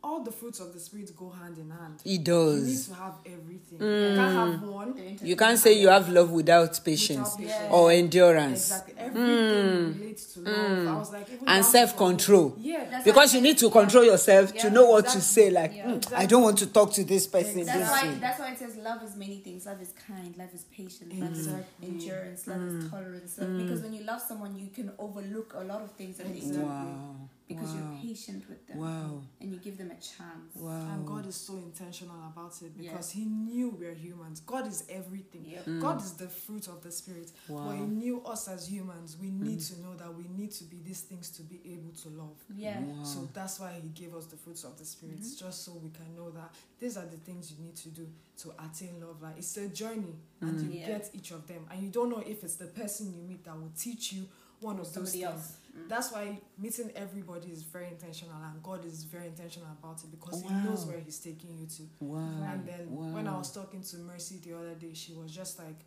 all 0.07 0.23
the 0.23 0.31
fruits 0.31 0.59
of 0.59 0.73
the 0.73 0.79
spirit 0.79 1.11
go 1.17 1.29
hand 1.29 1.57
in 1.57 1.69
hand. 1.69 1.95
it 2.05 2.23
does. 2.23 2.61
You 2.61 2.75
need 2.75 2.83
to 2.85 3.03
have 3.03 3.15
everything. 3.25 3.79
You 3.81 4.15
can't 4.15 4.35
have 4.41 4.59
mm. 4.61 4.71
one. 4.71 5.19
You 5.21 5.35
can't 5.35 5.59
say 5.59 5.73
you 5.73 5.89
have 5.89 6.07
love 6.09 6.31
without 6.31 6.79
patience 6.85 7.35
Without 7.35 7.37
patience. 7.37 7.71
or 7.71 7.91
endurance 7.91 8.61
Exactly. 8.71 8.93
Everything 8.97 9.65
mm. 9.65 9.99
relates 10.01 10.33
to 10.33 10.39
love. 10.41 10.55
I 10.55 10.59
mm. 10.59 10.99
was 10.99 11.11
like, 11.13 11.29
even 11.33 11.47
and 11.47 11.65
self-control 11.65 12.55
Yeah. 12.57 12.85
That's 12.89 13.03
because 13.03 13.33
you 13.35 13.41
need 13.41 13.57
to 13.59 13.69
control 13.69 14.05
yourself 14.05 14.55
to 14.57 14.69
know 14.69 14.85
what 14.93 15.07
to 15.09 15.19
say 15.21 15.49
like 15.49 15.73
Yeah. 15.75 15.85
"Mm, 15.87 16.13
i 16.15 16.25
don't 16.25 16.43
want 16.47 16.57
to 16.59 16.67
talk 16.67 16.93
to 16.93 17.03
this 17.03 17.27
person 17.27 17.65
That's 17.65 17.77
this 17.77 17.89
why 17.89 18.13
that's 18.25 18.39
why 18.39 18.51
it 18.53 18.59
says 18.59 18.75
love 18.77 19.03
is 19.03 19.15
many 19.15 19.39
things. 19.45 19.65
Love 19.65 19.81
is 19.81 19.93
kind, 20.07 20.31
love 20.37 20.53
is 20.53 20.63
patient, 20.79 21.09
love 21.19 21.31
is 21.33 21.47
Exactly. 21.47 21.87
endurance, 21.89 22.47
love 22.47 22.61
is 22.67 22.89
tolerance. 22.89 23.37
Love, 23.37 23.57
Because 23.61 23.81
when 23.81 23.93
you 23.93 24.03
love 24.11 24.21
someone 24.21 24.51
you 24.57 24.69
can 24.77 24.91
overlook 25.05 25.53
a 25.57 25.63
lot 25.71 25.81
of 25.81 25.91
things 25.99 26.17
that 26.17 26.27
they 26.33 26.39
do 26.39 26.61
wow 26.61 27.29
because 27.47 27.69
wow 27.73 27.91
you're 27.91 28.13
patient 28.13 28.43
with 28.49 28.67
them. 28.67 28.77
wow 28.77 29.21
And 29.39 29.53
you 29.53 29.59
give 29.59 29.77
them 29.77 29.91
a 29.91 29.95
chance. 29.95 30.55
And 30.55 31.05
God 31.05 31.25
is 31.27 31.35
so 31.35 31.53
intentional 31.55 32.15
about 32.27 32.53
it 32.61 32.71
Yeah. 32.75 32.91
because 32.91 33.11
He 33.11 33.25
knew 33.25 33.69
we're 33.69 33.93
humans. 33.93 34.41
God 34.41 34.67
is 34.67 34.83
everything. 34.89 35.45
Yep. 35.45 35.65
Mm. 35.65 35.81
God 35.81 36.01
is 36.01 36.13
the 36.13 36.27
fruit 36.27 36.67
of 36.67 36.83
the 36.83 36.91
Spirit. 36.91 37.31
Wow. 37.47 37.67
But 37.67 37.75
He 37.77 37.85
knew 37.85 38.21
us 38.25 38.47
as 38.47 38.69
humans. 38.69 39.17
We 39.19 39.27
mm. 39.27 39.39
need 39.41 39.61
to 39.61 39.81
know 39.81 39.95
that 39.95 40.13
we 40.13 40.25
need 40.27 40.51
to 40.53 40.63
be 40.65 40.81
these 40.85 41.01
things 41.01 41.29
to 41.31 41.41
be 41.43 41.61
able 41.65 41.91
to 42.03 42.09
love. 42.09 42.37
Yeah. 42.53 42.79
Wow. 42.79 43.03
So 43.03 43.29
that's 43.33 43.59
why 43.59 43.73
He 43.81 43.89
gave 43.89 44.13
us 44.15 44.25
the 44.25 44.37
fruits 44.37 44.63
of 44.63 44.77
the 44.77 44.85
Spirit, 44.85 45.21
mm-hmm. 45.21 45.45
just 45.45 45.63
so 45.63 45.71
we 45.81 45.89
can 45.89 46.15
know 46.15 46.29
that 46.31 46.53
these 46.79 46.97
are 46.97 47.05
the 47.05 47.17
things 47.17 47.51
you 47.51 47.63
need 47.63 47.75
to 47.77 47.89
do 47.89 48.07
to 48.43 48.51
attain 48.59 48.99
love. 48.99 49.21
Like 49.21 49.37
it's 49.37 49.55
a 49.57 49.69
journey, 49.69 50.15
and 50.41 50.59
mm. 50.59 50.73
you 50.73 50.79
Yeah. 50.79 50.87
get 50.87 51.09
each 51.13 51.31
of 51.31 51.47
them, 51.47 51.65
and 51.71 51.81
you 51.81 51.89
don't 51.89 52.09
know 52.09 52.23
if 52.25 52.43
it's 52.43 52.55
the 52.55 52.67
person 52.67 53.13
you 53.13 53.21
meet 53.21 53.45
that 53.45 53.55
will 53.57 53.71
teach 53.77 54.11
you 54.13 54.27
one 54.59 54.79
of 54.79 54.85
those 54.85 54.93
Somebody 54.93 55.19
things. 55.19 55.23
else. 55.25 55.57
Mm. 55.77 55.89
That's 55.89 56.11
why 56.11 56.39
meeting 56.57 56.91
everybody 56.95 57.49
is 57.49 57.61
very 57.63 57.87
intentional, 57.87 58.35
and 58.43 58.61
God 58.63 58.85
is 58.85 59.03
very 59.03 59.27
intentional 59.27 59.67
about 59.81 60.03
it 60.03 60.11
because 60.11 60.41
He 60.41 60.49
knows 60.49 60.85
where 60.85 60.99
He's 60.99 61.19
taking 61.19 61.57
you 61.59 61.67
to. 61.67 61.83
wow 61.99 62.17
And 62.51 62.65
then 62.67 63.13
when 63.13 63.27
I 63.27 63.37
was 63.37 63.51
talking 63.51 63.81
to 63.83 63.97
Mercy 63.97 64.39
the 64.43 64.57
other 64.57 64.73
day, 64.75 64.93
she 64.93 65.13
was 65.13 65.31
just 65.31 65.59
like, 65.59 65.79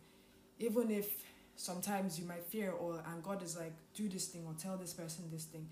even 0.59 0.89
if 0.91 1.07
sometimes 1.55 2.17
you 2.19 2.25
might 2.25 2.43
fear 2.45 2.71
or 2.71 3.03
and 3.11 3.21
God 3.23 3.43
is 3.43 3.57
like, 3.57 3.73
do 3.93 4.07
this 4.07 4.27
thing 4.27 4.43
or 4.47 4.53
tell 4.53 4.77
this 4.77 4.93
person 4.93 5.25
this 5.31 5.45
thing, 5.45 5.67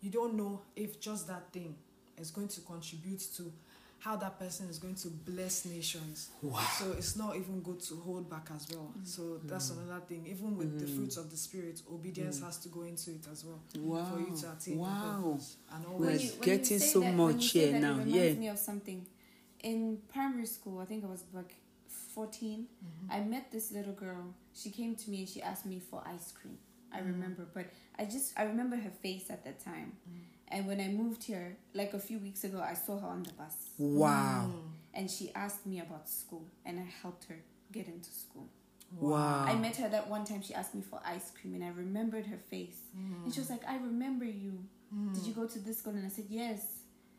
you 0.00 0.10
don't 0.10 0.34
know 0.34 0.62
if 0.76 1.00
just 1.00 1.26
that 1.28 1.52
thing 1.52 1.74
is 2.18 2.30
going 2.30 2.48
to 2.48 2.60
contribute 2.62 3.20
to 3.36 3.52
how 3.98 4.14
that 4.16 4.38
person 4.38 4.68
is 4.68 4.78
going 4.78 4.94
to 4.94 5.08
bless 5.08 5.64
nations. 5.64 6.28
Wow. 6.42 6.60
So 6.78 6.92
it's 6.92 7.16
not 7.16 7.36
even 7.36 7.60
good 7.60 7.80
to 7.80 7.96
hold 7.96 8.30
back 8.30 8.48
as 8.54 8.66
well. 8.72 8.90
Mm-hmm. 8.92 9.04
So 9.04 9.40
that's 9.44 9.70
mm-hmm. 9.70 9.88
another 9.90 10.04
thing. 10.06 10.26
Even 10.28 10.56
with 10.56 10.78
the 10.78 10.84
mm-hmm. 10.86 10.96
fruits 10.96 11.16
of 11.16 11.30
the 11.30 11.36
spirit, 11.36 11.80
obedience 11.90 12.38
mm. 12.40 12.44
has 12.44 12.58
to 12.58 12.68
go 12.68 12.82
into 12.82 13.10
it 13.10 13.26
as 13.30 13.44
well 13.44 13.60
Wow. 13.78 14.04
for 14.04 14.20
you 14.20 14.36
to 14.36 14.52
attain 14.52 14.78
Wow. 14.78 14.86
your 15.22 15.30
purpose. 15.32 15.56
And 15.72 15.84
We're 15.84 15.92
always 15.92 16.08
When 16.08 16.20
you- 16.20 16.32
when 16.32 16.40
getting 16.58 16.78
so 16.78 17.00
that- 17.00 17.14
much 17.14 17.34
you 17.42 17.48
say 17.48 17.58
here 17.60 17.72
that, 17.72 17.80
now, 17.80 17.92
It 17.94 18.04
reminds 18.04 18.14
yeah. 18.14 18.32
me 18.34 18.48
of 18.48 18.58
something. 18.58 19.06
In 19.60 19.98
primary 20.08 20.46
school, 20.46 20.78
I 20.78 20.84
think 20.84 21.02
I 21.04 21.08
was 21.08 21.24
like 21.32 21.56
14. 22.14 22.68
Mm-hmm. 22.84 23.12
I 23.12 23.20
met 23.24 23.50
this 23.50 23.72
little 23.72 23.92
girl. 23.94 24.34
She 24.54 24.70
came 24.70 24.94
to 24.94 25.10
me 25.10 25.20
and 25.20 25.28
she 25.28 25.42
asked 25.42 25.66
me 25.66 25.80
for 25.80 26.02
ice 26.06 26.32
cream. 26.32 26.58
I 26.92 27.00
Mm. 27.00 27.06
remember, 27.06 27.46
but 27.52 27.66
I 27.98 28.04
just 28.04 28.38
I 28.38 28.44
remember 28.44 28.76
her 28.76 28.90
face 28.90 29.30
at 29.30 29.42
that 29.44 29.58
time. 29.58 29.96
Mm. 30.08 30.20
Mm. 30.50 30.56
And 30.56 30.66
when 30.66 30.80
I 30.80 30.88
moved 30.88 31.24
here, 31.24 31.56
like 31.74 31.94
a 31.94 31.98
few 31.98 32.18
weeks 32.18 32.44
ago, 32.44 32.60
I 32.60 32.74
saw 32.74 32.98
her 32.98 33.06
on 33.06 33.22
the 33.22 33.32
bus, 33.32 33.54
Wow. 33.78 34.50
Mm. 34.52 34.70
and 34.94 35.10
she 35.10 35.30
asked 35.34 35.66
me 35.66 35.80
about 35.80 36.08
school, 36.08 36.46
and 36.64 36.78
I 36.80 36.86
helped 37.02 37.24
her 37.24 37.38
get 37.72 37.86
into 37.88 38.10
school. 38.10 38.48
Wow. 39.00 39.44
I 39.46 39.54
met 39.56 39.76
her 39.76 39.88
that 39.88 40.08
one 40.08 40.24
time. 40.24 40.42
She 40.42 40.54
asked 40.54 40.74
me 40.74 40.82
for 40.82 41.00
ice 41.04 41.32
cream, 41.40 41.54
and 41.54 41.64
I 41.64 41.68
remembered 41.70 42.26
her 42.26 42.38
face. 42.38 42.78
And 43.24 43.32
she 43.34 43.40
was 43.40 43.50
like, 43.50 43.64
"I 43.66 43.76
remember 43.78 44.24
you. 44.24 44.64
Mm. 44.94 45.12
Did 45.14 45.24
you 45.26 45.32
go 45.34 45.46
to 45.46 45.58
this 45.58 45.78
school?" 45.78 45.94
And 45.94 46.06
I 46.06 46.08
said, 46.08 46.26
"Yes." 46.30 46.60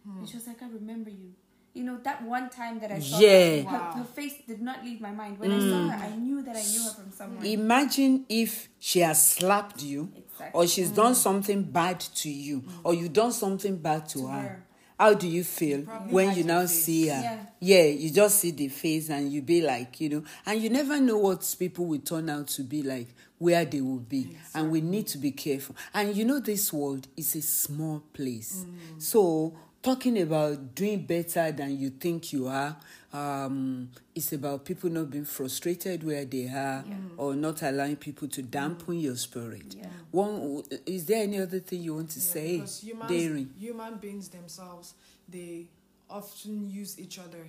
Mm. 0.07 0.19
And 0.19 0.29
she 0.29 0.38
was 0.38 0.48
like, 0.48 0.62
"I 0.63 0.69
remember 0.69 1.10
you." 1.10 1.34
You 1.74 1.84
know 1.84 1.98
that 1.98 2.24
one 2.24 2.50
time 2.50 2.79
that 2.79 2.91
I 2.91 3.00
saw 3.00 3.19
Yeah. 3.19 3.29
her, 3.29 3.69
her, 3.69 3.77
Wow. 3.77 3.91
her 3.98 4.03
face 4.05 4.34
did 4.48 4.62
not 4.62 4.84
leave 4.84 5.00
my 5.01 5.12
mind. 5.12 5.38
When 5.38 5.51
I 5.51 5.60
saw 5.60 5.89
her, 5.89 5.98
I 6.10 6.15
knew 6.15 6.41
that 6.41 6.55
I 6.55 6.63
knew 6.63 6.84
her 6.84 6.89
from 6.91 7.12
somewhere. 7.12 7.46
Imagine 7.46 8.25
if 8.29 8.69
she 8.79 9.00
has 9.01 9.22
slapped 9.22 9.84
you, 9.84 10.12
Exactly. 10.38 10.60
or 10.60 10.67
she's 10.67 10.91
done 10.91 11.13
mm. 11.13 11.15
something 11.15 11.63
bad 11.63 12.00
to 12.00 12.29
you, 12.29 12.62
mm. 12.62 12.72
or 12.84 12.94
you 12.94 13.10
done 13.10 13.32
something 13.32 13.77
bad 13.77 14.08
to, 14.10 14.20
To 14.20 14.27
her. 14.27 14.39
her. 14.41 14.63
How 15.00 15.13
do 15.13 15.27
you 15.27 15.44
feel 15.44 15.84
Probably 15.84 16.12
when 16.13 16.36
you 16.36 16.44
now 16.44 16.62
face. 16.62 16.84
see 16.84 17.08
her? 17.08 17.22
Yeah. 17.22 17.39
yeah, 17.60 17.84
you 17.84 18.10
just 18.10 18.39
see 18.39 18.50
the 18.51 18.67
face 18.67 19.10
and 19.10 19.32
you 19.32 19.44
be 19.44 19.62
like, 19.62 20.01
you 20.01 20.10
know, 20.10 20.24
and 20.46 20.60
you 20.60 20.72
never 20.72 21.00
know 21.00 21.17
what 21.20 21.56
people 21.60 21.86
will 21.86 22.00
turn 22.00 22.29
out 22.29 22.48
to 22.50 22.63
be 22.63 22.82
like, 22.82 23.08
where 23.38 23.63
they 23.63 23.82
will 23.82 24.00
be. 24.00 24.36
And 24.56 24.72
we 24.72 24.82
need 24.82 25.06
to 25.08 25.20
be 25.20 25.32
careful. 25.32 25.75
And 25.94 26.15
you 26.15 26.25
know, 26.25 26.39
this 26.39 26.74
world 26.74 27.08
is 27.15 27.36
a 27.36 27.41
small 27.44 28.01
place. 28.12 28.65
Mm. 28.67 29.01
So, 29.01 29.56
talking 29.84 30.20
about 30.20 30.74
doing 30.74 31.06
better 31.06 31.51
than 31.51 31.79
you 31.79 31.91
think 31.91 32.34
you 32.34 32.48
are, 32.48 32.75
um, 33.13 33.89
it's 34.13 34.33
about 34.33 34.65
people 34.65 34.89
not 34.89 35.09
being 35.09 35.25
frustrated 35.25 36.03
where 36.03 36.25
they 36.25 36.47
are 36.47 36.83
or 37.17 37.35
not 37.35 37.61
allowing 37.61 37.95
people 37.95 38.27
to 38.27 38.41
dampen 38.41 38.99
your 38.99 39.15
spirit. 39.15 39.75
Yeah. 39.77 39.87
One, 40.11 40.63
is 40.85 41.05
there 41.05 41.23
any 41.23 41.39
other 41.39 41.59
thing 41.59 41.81
you 41.83 41.95
want 41.95 42.09
to 42.11 42.19
Yeah, 42.19 42.25
say, 42.25 42.51
humans, 42.85 43.09
Daring? 43.09 43.53
human 43.57 43.95
beings 43.97 44.29
themselves, 44.29 44.93
they 45.27 45.67
often 46.09 46.69
use 46.69 46.99
each 46.99 47.19
other 47.19 47.45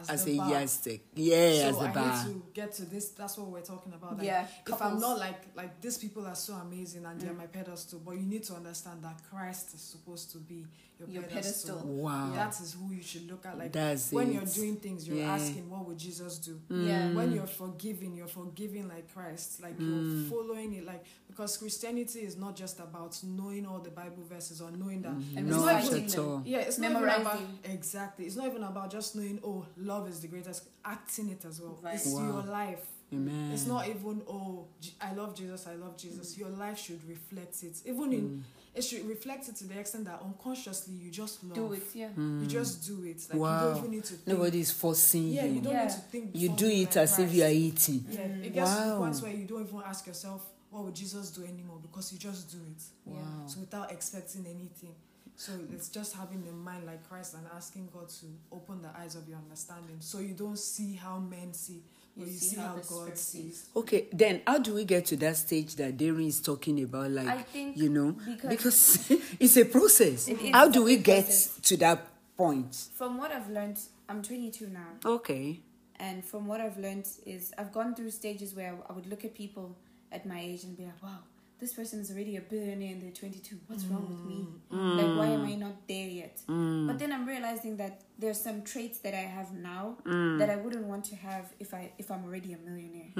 as, 0.00 0.10
As 0.10 0.24
the 0.24 0.34
a 0.34 0.36
bar. 0.38 0.50
yardstick. 0.50 1.04
Yeah, 1.14 1.36
so 1.36 1.68
as 1.68 1.76
a 1.76 1.80
I 1.80 1.92
bar. 1.92 2.26
need 2.26 2.32
to 2.32 2.42
get 2.52 2.72
to 2.74 2.84
this. 2.84 3.08
That's 3.10 3.36
what 3.38 3.48
we're 3.48 3.60
talking 3.60 3.92
about. 3.92 4.18
Like, 4.18 4.26
Yeah, 4.26 4.46
If 4.66 4.80
I'm 4.82 4.98
not 5.00 5.18
like 5.18 5.40
like 5.56 5.80
these 5.80 5.98
people 5.98 6.26
are 6.26 6.34
so 6.34 6.54
amazing 6.54 7.04
and 7.06 7.20
they're 7.20 7.32
Mm. 7.32 7.38
my 7.38 7.46
pedestal, 7.46 8.00
but 8.04 8.12
you 8.12 8.22
need 8.26 8.44
to 8.44 8.54
understand 8.54 9.02
that 9.04 9.20
Christ 9.30 9.74
is 9.74 9.80
supposed 9.80 10.30
to 10.32 10.38
be 10.38 10.66
your, 10.98 11.08
Your 11.08 11.22
pedestal. 11.24 11.76
pedestal. 11.76 11.94
Wow. 11.96 12.32
That 12.34 12.60
is 12.60 12.74
who 12.74 12.94
you 12.94 13.02
should 13.02 13.28
look 13.30 13.44
at. 13.46 13.58
Like 13.58 13.72
That's 13.72 14.12
when 14.12 14.28
it. 14.30 14.34
you're 14.34 14.44
doing 14.44 14.76
things, 14.76 15.06
you're 15.08 15.16
Yeah. 15.18 15.34
asking, 15.34 15.68
what 15.68 15.86
would 15.86 15.98
Jesus 15.98 16.38
do? 16.38 16.60
Yeah. 16.68 17.08
Mm. 17.08 17.14
When 17.16 17.32
you're 17.32 17.46
forgiving, 17.48 18.16
you're 18.16 18.28
forgiving 18.28 18.88
like 18.88 19.12
Christ. 19.12 19.60
Like 19.60 19.74
you're 19.78 19.88
mm. 19.88 20.28
following 20.30 20.72
it. 20.74 20.84
Like 20.86 21.04
because 21.28 21.56
Christianity 21.56 22.20
is 22.20 22.36
not 22.36 22.54
just 22.54 22.78
about 22.78 23.18
knowing 23.24 23.66
all 23.66 23.80
the 23.80 23.90
Bible 23.90 24.22
verses 24.28 24.60
or 24.60 24.70
knowing 24.70 25.02
that. 25.02 25.12
Mm-hmm. 25.12 25.38
And 25.38 25.50
Not 25.50 25.66
reciting 25.66 26.04
at 26.04 26.10
them. 26.10 26.28
all. 26.28 26.42
Yeah, 26.46 26.58
it's 26.58 26.78
not 26.78 26.90
even 26.92 27.02
about 27.02 27.18
Memorizing. 27.24 27.58
exactly. 27.64 28.26
It's 28.26 28.36
not 28.36 28.46
even 28.46 28.62
about 28.62 28.90
just 28.92 29.16
knowing. 29.16 29.40
Oh, 29.44 29.66
love 29.84 30.08
is 30.08 30.20
the 30.20 30.28
greatest. 30.28 30.64
Acting 30.84 31.30
it 31.30 31.44
as 31.44 31.60
well. 31.60 31.78
Right. 31.82 31.94
It's 31.94 32.06
Wow. 32.06 32.26
your 32.26 32.42
life. 32.42 32.86
Amen. 33.12 33.52
It's 33.52 33.66
not 33.66 33.86
even 33.86 34.22
oh, 34.28 34.66
I 35.00 35.12
love 35.14 35.36
Jesus. 35.36 35.66
I 35.66 35.74
love 35.74 35.96
Jesus. 35.96 36.36
Your 36.36 36.48
life 36.50 36.78
should 36.78 37.06
reflect 37.08 37.62
it. 37.62 37.76
Even 37.86 38.10
Mm. 38.10 38.12
in 38.14 38.44
it 38.74 38.82
should 38.82 39.06
reflect 39.06 39.48
it 39.48 39.54
to 39.56 39.64
the 39.68 39.78
extent 39.78 40.04
that 40.06 40.20
unconsciously 40.20 40.94
you 40.94 41.08
just 41.10 41.44
love. 41.44 41.54
Do 41.54 41.72
it, 41.74 41.82
yeah. 41.94 42.08
You 42.16 42.46
just 42.46 42.84
do 42.86 43.04
it. 43.04 43.18
Like 43.30 43.34
you 43.34 43.38
don't 43.38 43.76
even 43.78 43.90
need 43.92 44.04
to. 44.04 44.14
Think. 44.14 44.26
Nobody's 44.26 44.70
forcing 44.72 45.28
Yeah, 45.28 45.44
you. 45.44 45.54
you 45.54 45.60
don't 45.60 45.72
Yeah. 45.74 45.84
need 45.84 45.90
to 45.92 46.00
think. 46.00 46.30
You 46.34 46.48
do 46.48 46.66
you 46.66 46.82
it 46.82 46.86
like 46.88 46.96
as 46.96 47.18
if 47.20 47.32
you 47.32 47.44
are 47.44 47.50
eating. 47.50 48.04
Yeah, 48.10 48.26
Mm. 48.26 48.44
it 48.46 48.52
gets 48.52 48.70
to 48.70 48.76
Wow. 48.80 48.98
points 48.98 49.22
where 49.22 49.32
you 49.32 49.44
don't 49.46 49.62
even 49.68 49.80
ask 49.86 50.06
yourself, 50.08 50.42
what 50.70 50.82
would 50.84 50.94
Jesus 50.94 51.30
do 51.30 51.44
anymore? 51.44 51.78
Because 51.80 52.12
you 52.12 52.18
just 52.18 52.50
do 52.50 52.58
it. 52.72 52.82
Wow. 53.04 53.46
So 53.46 53.60
without 53.60 53.92
expecting 53.92 54.44
anything. 54.46 54.94
So 55.36 55.52
it's 55.72 55.88
just 55.88 56.14
having 56.14 56.44
a 56.48 56.52
mind 56.52 56.86
like 56.86 57.08
Christ 57.08 57.34
and 57.34 57.44
asking 57.56 57.88
God 57.92 58.08
to 58.08 58.26
open 58.52 58.82
the 58.82 58.90
eyes 58.96 59.16
of 59.16 59.28
your 59.28 59.38
understanding 59.38 59.96
so 59.98 60.18
you 60.20 60.32
don't 60.34 60.58
see 60.58 60.94
how 60.94 61.18
men 61.18 61.52
see, 61.52 61.82
but 62.16 62.28
you, 62.28 62.32
see, 62.34 62.56
how, 62.56 62.74
the 62.74 62.80
God 62.82 62.86
Spirit 62.86 63.18
sees. 63.18 63.68
Okay, 63.74 64.06
then 64.12 64.42
how 64.46 64.58
do 64.58 64.74
we 64.74 64.84
get 64.84 65.06
to 65.06 65.16
that 65.16 65.36
stage 65.36 65.74
that 65.76 65.96
Darren 65.96 66.26
is 66.28 66.40
talking 66.40 66.80
about? 66.84 67.10
Like, 67.10 67.26
I 67.26 67.42
think 67.42 67.76
you 67.76 67.88
know, 67.88 68.12
because- 68.12 68.48
because 68.50 69.10
it's 69.40 69.56
a 69.56 69.64
process. 69.64 70.28
It 70.28 70.40
is 70.40 70.50
How 70.52 70.68
do 70.68 70.84
we 70.84 70.96
get 70.98 71.24
process. 71.24 71.58
to 71.62 71.76
that 71.78 72.06
point? 72.36 72.76
From 72.94 73.18
what 73.18 73.32
I've 73.32 73.50
learned, 73.50 73.78
I'm 74.08 74.22
22 74.22 74.68
now. 74.68 74.86
Okay. 75.04 75.60
And 75.96 76.24
from 76.24 76.46
what 76.46 76.60
I've 76.60 76.78
learned 76.78 77.08
is 77.26 77.52
I've 77.58 77.72
gone 77.72 77.94
through 77.96 78.10
stages 78.10 78.54
where 78.54 78.76
I 78.88 78.92
would 78.92 79.06
look 79.06 79.24
at 79.24 79.34
people 79.34 79.76
at 80.12 80.26
my 80.26 80.40
age 80.40 80.62
and 80.64 80.76
be 80.76 80.84
like, 80.84 81.02
wow, 81.02 81.18
this 81.64 81.72
person 81.72 81.98
is 81.98 82.10
already 82.10 82.36
a 82.36 82.42
billionaire 82.42 82.92
and 82.92 83.02
they're 83.02 83.10
22. 83.10 83.58
What's 83.68 83.84
mm. 83.84 83.92
wrong 83.92 84.06
with 84.06 84.22
me? 84.30 84.46
Mm. 84.70 84.96
Like, 84.98 85.18
why 85.18 85.28
am 85.32 85.46
I 85.46 85.54
not 85.54 85.88
there 85.88 86.08
yet? 86.08 86.42
Mm. 86.46 86.86
But 86.86 86.98
then 86.98 87.10
I'm 87.10 87.26
realizing 87.26 87.78
that 87.78 88.02
there's 88.18 88.38
some 88.38 88.60
traits 88.62 88.98
that 88.98 89.14
I 89.14 89.26
have 89.36 89.54
now 89.54 89.96
that 90.04 90.50
I 90.50 90.56
wouldn't 90.56 90.84
want 90.84 91.06
to 91.06 91.16
have 91.16 91.46
if 91.58 91.72
I 91.72 91.92
if 91.96 92.10
I'm 92.10 92.22
already 92.24 92.52
a 92.52 92.58
millionaire. 92.58 93.12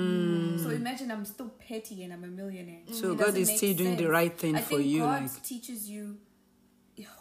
So 0.62 0.68
imagine 0.82 1.10
I'm 1.10 1.24
still 1.24 1.48
petty 1.68 2.04
and 2.04 2.12
I'm 2.12 2.24
a 2.24 2.32
millionaire. 2.42 2.82
So 2.92 3.14
God 3.14 3.34
is 3.34 3.48
still 3.56 3.74
doing 3.74 3.96
the 3.96 4.10
right 4.18 4.36
thing 4.42 4.56
I 4.56 4.60
for 4.60 4.76
think 4.76 4.88
you, 4.88 5.00
God 5.00 5.22
like- 5.22 5.42
teaches 5.42 5.88
you 5.88 6.18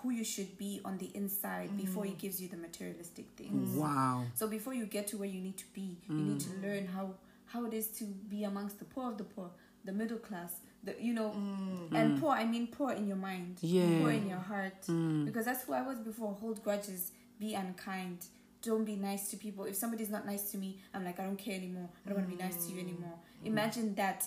who 0.02 0.12
you 0.12 0.26
should 0.26 0.58
be 0.58 0.82
on 0.84 0.98
the 0.98 1.10
inside 1.16 1.70
before 1.78 2.04
He 2.04 2.16
gives 2.26 2.42
you 2.42 2.50
the 2.50 2.58
materialistic 2.58 3.28
things. 3.38 3.78
Wow. 3.78 4.26
So 4.36 4.48
before 4.48 4.74
you 4.74 4.86
get 4.86 5.08
to 5.12 5.18
where 5.18 5.32
you 5.36 5.42
need 5.42 5.58
to 5.58 5.70
be, 5.74 5.88
you 6.10 6.16
need 6.16 6.42
to 6.42 6.52
learn 6.66 6.88
how 6.88 7.06
how 7.46 7.66
it 7.66 7.74
is 7.74 7.88
to 8.00 8.04
be 8.34 8.44
amongst 8.44 8.80
the 8.80 8.86
poor 8.94 9.08
of 9.12 9.18
the 9.18 9.24
poor, 9.24 9.50
the 9.86 9.94
middle 9.94 10.18
class, 10.18 10.54
the 10.84 10.96
you 11.00 11.14
know, 11.14 11.30
mm. 11.32 11.90
Mm. 11.90 11.98
and 11.98 12.20
poor. 12.22 12.32
I 12.32 12.46
mean 12.46 12.68
poor 12.68 12.92
in 12.92 13.08
your 13.08 13.18
mind, 13.18 13.58
Yeah. 13.62 14.00
poor 14.00 14.12
in 14.12 14.28
your 14.28 14.40
heart, 14.40 14.82
mm. 14.88 15.26
because 15.26 15.46
that's 15.46 15.64
who 15.64 15.74
I 15.74 15.82
was 15.82 16.00
before. 16.00 16.34
Hold 16.34 16.64
grudges, 16.64 17.12
be 17.40 17.54
unkind, 17.54 18.26
don't 18.62 18.86
be 18.86 18.96
nice 18.96 19.30
to 19.32 19.38
people. 19.38 19.66
If 19.66 19.76
somebody's 19.76 20.10
not 20.10 20.26
nice 20.26 20.52
to 20.52 20.58
me, 20.58 20.80
I'm 20.94 21.04
like 21.04 21.20
I 21.20 21.24
don't 21.24 21.38
care 21.38 21.56
anymore. 21.56 21.90
I 22.06 22.10
don't 22.10 22.18
want 22.18 22.30
to 22.30 22.36
be 22.36 22.42
nice 22.42 22.66
to 22.66 22.74
you 22.74 22.80
anymore. 22.80 23.18
Imagine 23.44 23.96
that. 23.96 24.26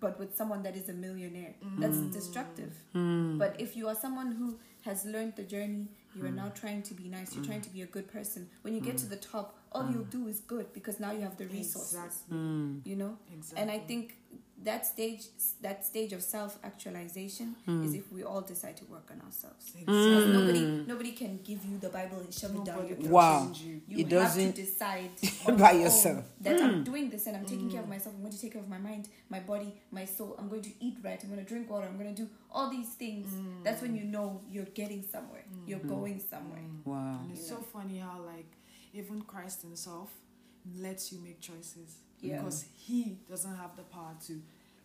But 0.00 0.18
with 0.18 0.36
someone 0.36 0.62
that 0.64 0.76
is 0.76 0.90
a 0.90 0.92
millionaire, 0.92 1.54
that's 1.78 1.96
destructive. 2.12 2.74
But 2.92 3.58
if 3.58 3.74
you 3.74 3.88
are 3.88 3.94
someone 3.94 4.32
who 4.32 4.58
has 4.82 5.06
learned 5.06 5.34
the 5.36 5.42
journey, 5.42 5.88
you 6.14 6.26
are 6.26 6.30
now 6.30 6.52
trying 6.54 6.82
to 6.82 6.94
be 6.94 7.08
nice, 7.08 7.34
you're 7.34 7.44
trying 7.44 7.62
to 7.62 7.70
be 7.70 7.82
a 7.82 7.86
good 7.86 8.06
person. 8.06 8.48
When 8.62 8.74
you 8.74 8.80
get 8.82 8.98
to 8.98 9.06
the 9.06 9.16
top, 9.16 9.56
all 9.72 9.90
you'll 9.90 10.04
do 10.04 10.28
is 10.28 10.40
good 10.40 10.72
because 10.72 11.00
now 11.00 11.12
you 11.12 11.22
have 11.22 11.36
the 11.36 11.46
resources. 11.46 11.94
Exactly. 11.94 12.38
You 12.84 12.96
know? 12.96 13.16
Exactly. 13.32 13.62
And 13.62 13.70
I 13.70 13.78
think 13.78 14.14
that 14.64 14.86
stage 14.86 15.22
that 15.60 15.86
stage 15.86 16.12
of 16.12 16.22
self 16.22 16.58
actualization 16.64 17.54
hmm. 17.64 17.84
is 17.84 17.94
if 17.94 18.10
we 18.12 18.24
all 18.24 18.40
decide 18.40 18.76
to 18.76 18.84
work 18.86 19.08
on 19.10 19.20
ourselves. 19.20 19.70
Because 19.70 20.26
nobody 20.26 20.64
hmm. 20.64 20.86
nobody 20.86 21.12
can 21.12 21.38
give 21.44 21.64
you 21.64 21.78
the 21.78 21.88
Bible 21.88 22.18
and 22.18 22.32
shove 22.32 22.54
it 22.56 22.64
down 22.64 22.86
your 22.86 22.96
throat. 22.96 23.10
Wow. 23.10 23.52
you. 23.54 23.80
You 23.86 23.98
It 23.98 24.00
have 24.00 24.08
doesn't- 24.10 24.52
to 24.54 24.62
decide 24.62 25.10
by 25.58 25.72
yourself. 25.72 26.18
own 26.18 26.24
that 26.40 26.60
I'm 26.60 26.74
hmm. 26.74 26.82
doing 26.82 27.10
this 27.10 27.26
and 27.26 27.36
I'm 27.36 27.44
taking 27.44 27.70
care 27.70 27.80
of 27.80 27.88
myself. 27.88 28.14
I'm 28.14 28.22
going 28.22 28.32
to 28.32 28.40
take 28.40 28.52
care 28.52 28.62
of 28.62 28.68
my 28.68 28.78
mind, 28.78 29.08
my 29.30 29.40
body, 29.40 29.74
my 29.90 30.04
soul. 30.04 30.34
I'm 30.38 30.48
going 30.48 30.62
to 30.62 30.72
eat 30.80 30.96
right. 31.02 31.22
I'm 31.22 31.30
going 31.30 31.44
to 31.44 31.48
drink 31.48 31.70
water. 31.70 31.86
I'm 31.86 31.98
going 31.98 32.14
to 32.14 32.22
do 32.22 32.28
all 32.50 32.70
these 32.70 32.90
things. 32.90 33.28
That's 33.64 33.80
when 33.82 33.94
you 33.94 34.04
know 34.04 34.40
you're 34.50 34.72
getting 34.80 35.04
somewhere. 35.10 35.44
You're 35.66 35.80
going 35.80 36.20
somewhere. 36.20 36.64
Wow. 36.84 37.20
And 37.22 37.32
it's 37.32 37.48
so 37.48 37.56
funny 37.56 37.98
how 37.98 38.20
like 38.20 38.50
even 38.92 39.22
Christ 39.22 39.62
himself 39.62 40.10
lets 40.76 41.12
you 41.12 41.18
make 41.20 41.40
choices 41.40 41.98
Yeah. 42.20 42.38
because 42.38 42.64
he 42.76 43.18
doesn't 43.28 43.56
have 43.56 43.76
the 43.76 43.82
power 43.84 44.14
to 44.26 44.40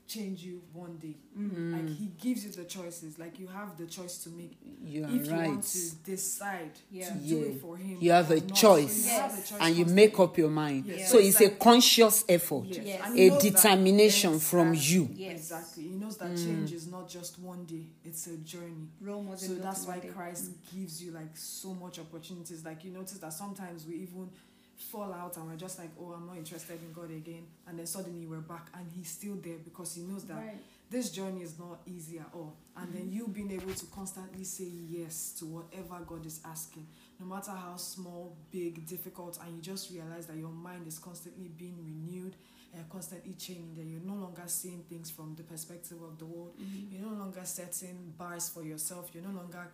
change 0.05 0.43
you 0.43 0.61
one 0.73 0.97
day. 0.97 1.15
Mm. 1.39 1.71
Like 1.73 1.97
he 1.97 2.07
gives 2.21 2.43
you 2.45 2.51
the 2.51 2.65
choices. 2.65 3.17
Like 3.17 3.39
you 3.39 3.47
have 3.47 3.77
the 3.77 3.85
choice 3.87 4.17
to 4.25 4.29
make 4.31 4.51
You 4.83 5.05
if 5.05 5.27
you 5.27 5.33
want 5.33 5.63
to 5.63 5.95
decide 6.03 6.71
Yeah. 6.91 7.07
to 7.09 7.13
do 7.15 7.43
it 7.43 7.61
for 7.61 7.77
him. 7.77 7.97
You 8.01 8.11
have 8.11 8.29
a 8.29 8.41
not. 8.41 8.53
choice. 8.53 9.07
Have 9.07 9.31
Yes. 9.31 9.49
choice 9.49 9.59
And 9.61 9.75
you 9.77 9.85
make 9.85 10.19
up 10.19 10.37
your 10.37 10.49
mind. 10.49 10.85
Yes. 10.87 11.09
So 11.09 11.19
So 11.19 11.23
it's 11.25 11.39
a 11.41 11.49
conscious 11.51 12.25
effort. 12.27 12.67
A 13.15 13.29
determination 13.39 14.39
from 14.39 14.73
you. 14.73 15.09
Yes. 15.15 15.39
Exactly. 15.39 15.83
He 15.83 15.95
knows 15.95 16.17
that 16.17 16.31
Mm. 16.31 16.45
change 16.45 16.73
is 16.73 16.85
not 16.87 17.07
just 17.09 17.39
one 17.39 17.63
day, 17.65 17.85
it's 18.03 18.27
a 18.27 18.35
journey. 18.37 18.89
So 19.37 19.55
that's 19.55 19.87
why. 19.87 19.99
Christ 20.01 20.51
gives 20.75 21.01
you 21.01 21.11
like 21.11 21.35
so 21.37 21.73
much 21.73 21.97
opportunities. 21.97 22.65
Like 22.65 22.83
you 22.83 22.91
notice 22.91 23.19
that 23.19 23.31
sometimes 23.33 23.85
we 23.87 23.95
even 23.95 24.29
fall 24.77 25.13
out 25.13 25.37
and 25.37 25.47
we're 25.49 25.55
just 25.55 25.79
like, 25.79 25.89
oh, 25.99 26.11
I'm 26.13 26.27
not 26.27 26.37
interested 26.37 26.79
in 26.81 26.91
God 26.93 27.11
again, 27.11 27.45
and 27.67 27.77
then 27.79 27.85
suddenly 27.85 28.25
we're 28.25 28.39
back, 28.41 28.67
and 28.75 28.85
He's 28.95 29.09
still 29.09 29.35
there 29.35 29.57
because 29.63 29.95
He 29.95 30.01
knows 30.01 30.25
that 30.25 30.35
Right. 30.37 30.61
this 30.89 31.09
journey 31.11 31.41
is 31.41 31.57
not 31.59 31.79
easy 31.85 32.19
at 32.19 32.29
all. 32.33 32.55
And 32.75 32.93
then 32.93 33.03
Mm-hmm. 33.03 33.15
you 33.15 33.27
being 33.27 33.51
able 33.51 33.73
to 33.73 33.85
constantly 33.87 34.43
say 34.43 34.65
yes 34.89 35.33
to 35.39 35.45
whatever 35.45 35.99
God 36.05 36.25
is 36.25 36.41
asking, 36.45 36.87
no 37.19 37.25
matter 37.25 37.51
how 37.51 37.75
small, 37.77 38.35
big, 38.51 38.85
difficult, 38.85 39.37
and 39.45 39.55
you 39.55 39.61
just 39.61 39.91
realize 39.91 40.25
that 40.27 40.37
your 40.37 40.49
mind 40.49 40.87
is 40.87 40.99
constantly 40.99 41.47
being 41.49 41.77
renewed 41.85 42.35
and 42.75 42.89
constantly 42.89 43.33
changing, 43.33 43.75
that 43.75 43.85
you're 43.85 44.01
no 44.01 44.15
longer 44.15 44.41
seeing 44.47 44.83
things 44.89 45.11
from 45.11 45.35
the 45.35 45.43
perspective 45.43 46.01
of 46.01 46.17
the 46.17 46.25
world. 46.25 46.53
Mm-hmm. 46.59 46.91
You're 46.95 47.11
no 47.11 47.17
longer 47.19 47.41
setting 47.45 48.11
bars 48.17 48.49
for 48.49 48.63
yourself. 48.63 49.11
You're 49.13 49.23
no 49.23 49.29
longer 49.39 49.67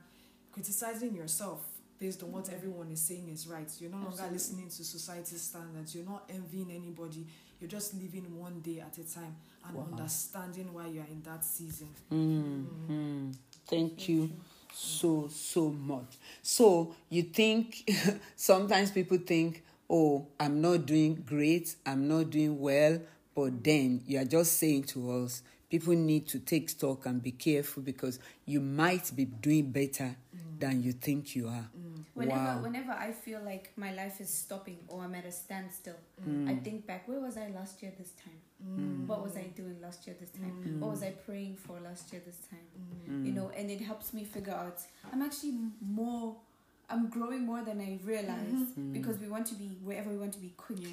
criticizing 0.52 1.16
yourself 1.16 1.66
based 2.00 2.24
on 2.24 2.32
what 2.32 2.50
everyone 2.50 2.90
is 2.92 3.02
saying 3.02 3.30
is 3.30 3.48
right. 3.48 3.70
You're 3.80 3.92
no 3.92 3.98
longer 3.98 4.24
listening 4.32 4.68
to 4.70 4.84
society's 4.84 5.42
standards. 5.42 5.94
You're 5.94 6.06
not 6.06 6.24
envying 6.34 6.72
anybody. 6.72 7.28
You're 7.60 7.70
just 7.70 7.94
living 7.94 8.38
one 8.40 8.62
day 8.62 8.80
at 8.80 8.98
a 8.98 9.04
time 9.14 9.36
and 9.68 9.76
Wow. 9.76 9.88
understanding 9.92 10.74
why 10.74 10.88
you're 10.88 11.04
in 11.06 11.22
that 11.24 11.44
season. 11.44 11.90
Mm, 12.12 12.66
mm. 12.90 13.36
Thank 13.68 14.08
you 14.10 14.32
so 14.74 15.28
so 15.28 15.70
much. 15.70 16.18
So 16.42 16.96
you 17.10 17.24
think 17.24 17.90
sometimes 18.36 18.92
people 18.92 19.18
think, 19.18 19.64
"Oh, 19.90 20.28
I'm 20.40 20.62
not 20.62 20.86
doing 20.86 21.16
great. 21.26 21.76
I'm 21.86 22.08
not 22.08 22.30
doing 22.30 22.60
well." 22.60 23.02
But 23.36 23.64
then 23.64 24.02
you 24.08 24.20
are 24.20 24.26
just 24.26 24.54
saying 24.54 24.84
to 24.86 25.12
us, 25.24 25.44
people 25.70 25.94
need 25.96 26.28
to 26.30 26.40
take 26.40 26.70
stock 26.70 27.06
and 27.06 27.22
be 27.22 27.32
careful 27.32 27.84
because 27.84 28.20
you 28.46 28.60
might 28.60 29.12
be 29.16 29.26
doing 29.26 29.72
better 29.72 30.16
than 30.60 30.84
you 30.84 30.92
think 30.94 31.36
you 31.36 31.48
are. 31.48 31.70
Whenever, 32.20 32.44
Wow. 32.56 32.62
whenever 32.62 32.92
I 32.92 33.12
feel 33.12 33.42
like 33.52 33.72
my 33.78 33.92
life 33.94 34.20
is 34.22 34.30
stopping 34.30 34.80
or 34.88 35.04
I'm 35.04 35.16
at 35.16 35.26
a 35.26 35.32
standstill, 35.32 35.96
Mm. 36.28 36.50
I 36.50 36.56
think 36.66 36.86
back. 36.86 37.08
Where 37.08 37.20
was 37.28 37.38
I 37.38 37.48
last 37.60 37.82
year 37.82 37.94
this 37.98 38.12
time? 38.24 38.40
Mm. 38.64 39.08
What 39.08 39.24
was 39.24 39.36
I 39.38 39.46
doing 39.56 39.78
last 39.82 40.06
year 40.06 40.16
this 40.20 40.32
time? 40.32 40.56
Mm. 40.66 40.80
What 40.82 40.92
was 40.92 41.02
I 41.04 41.12
praying 41.12 41.56
for 41.66 41.80
last 41.80 42.12
year 42.12 42.22
this 42.26 42.40
time? 42.52 42.68
Mm. 43.10 43.26
You 43.26 43.32
know, 43.32 43.50
and 43.58 43.70
it 43.72 43.82
helps 43.82 44.14
me 44.14 44.24
figure 44.26 44.54
out. 44.54 44.80
I'm 45.12 45.22
actually 45.22 45.54
more. 45.82 46.36
I'm 46.92 47.08
growing 47.08 47.44
more 47.46 47.62
than 47.62 47.80
I 47.80 48.00
realize 48.04 48.66
Mm. 48.76 48.92
because 48.98 49.18
we 49.20 49.28
want 49.30 49.46
to 49.52 49.56
be 49.56 49.68
wherever 49.88 50.10
we 50.10 50.18
want 50.18 50.34
to 50.34 50.40
be 50.40 50.50
quickly. 50.58 50.88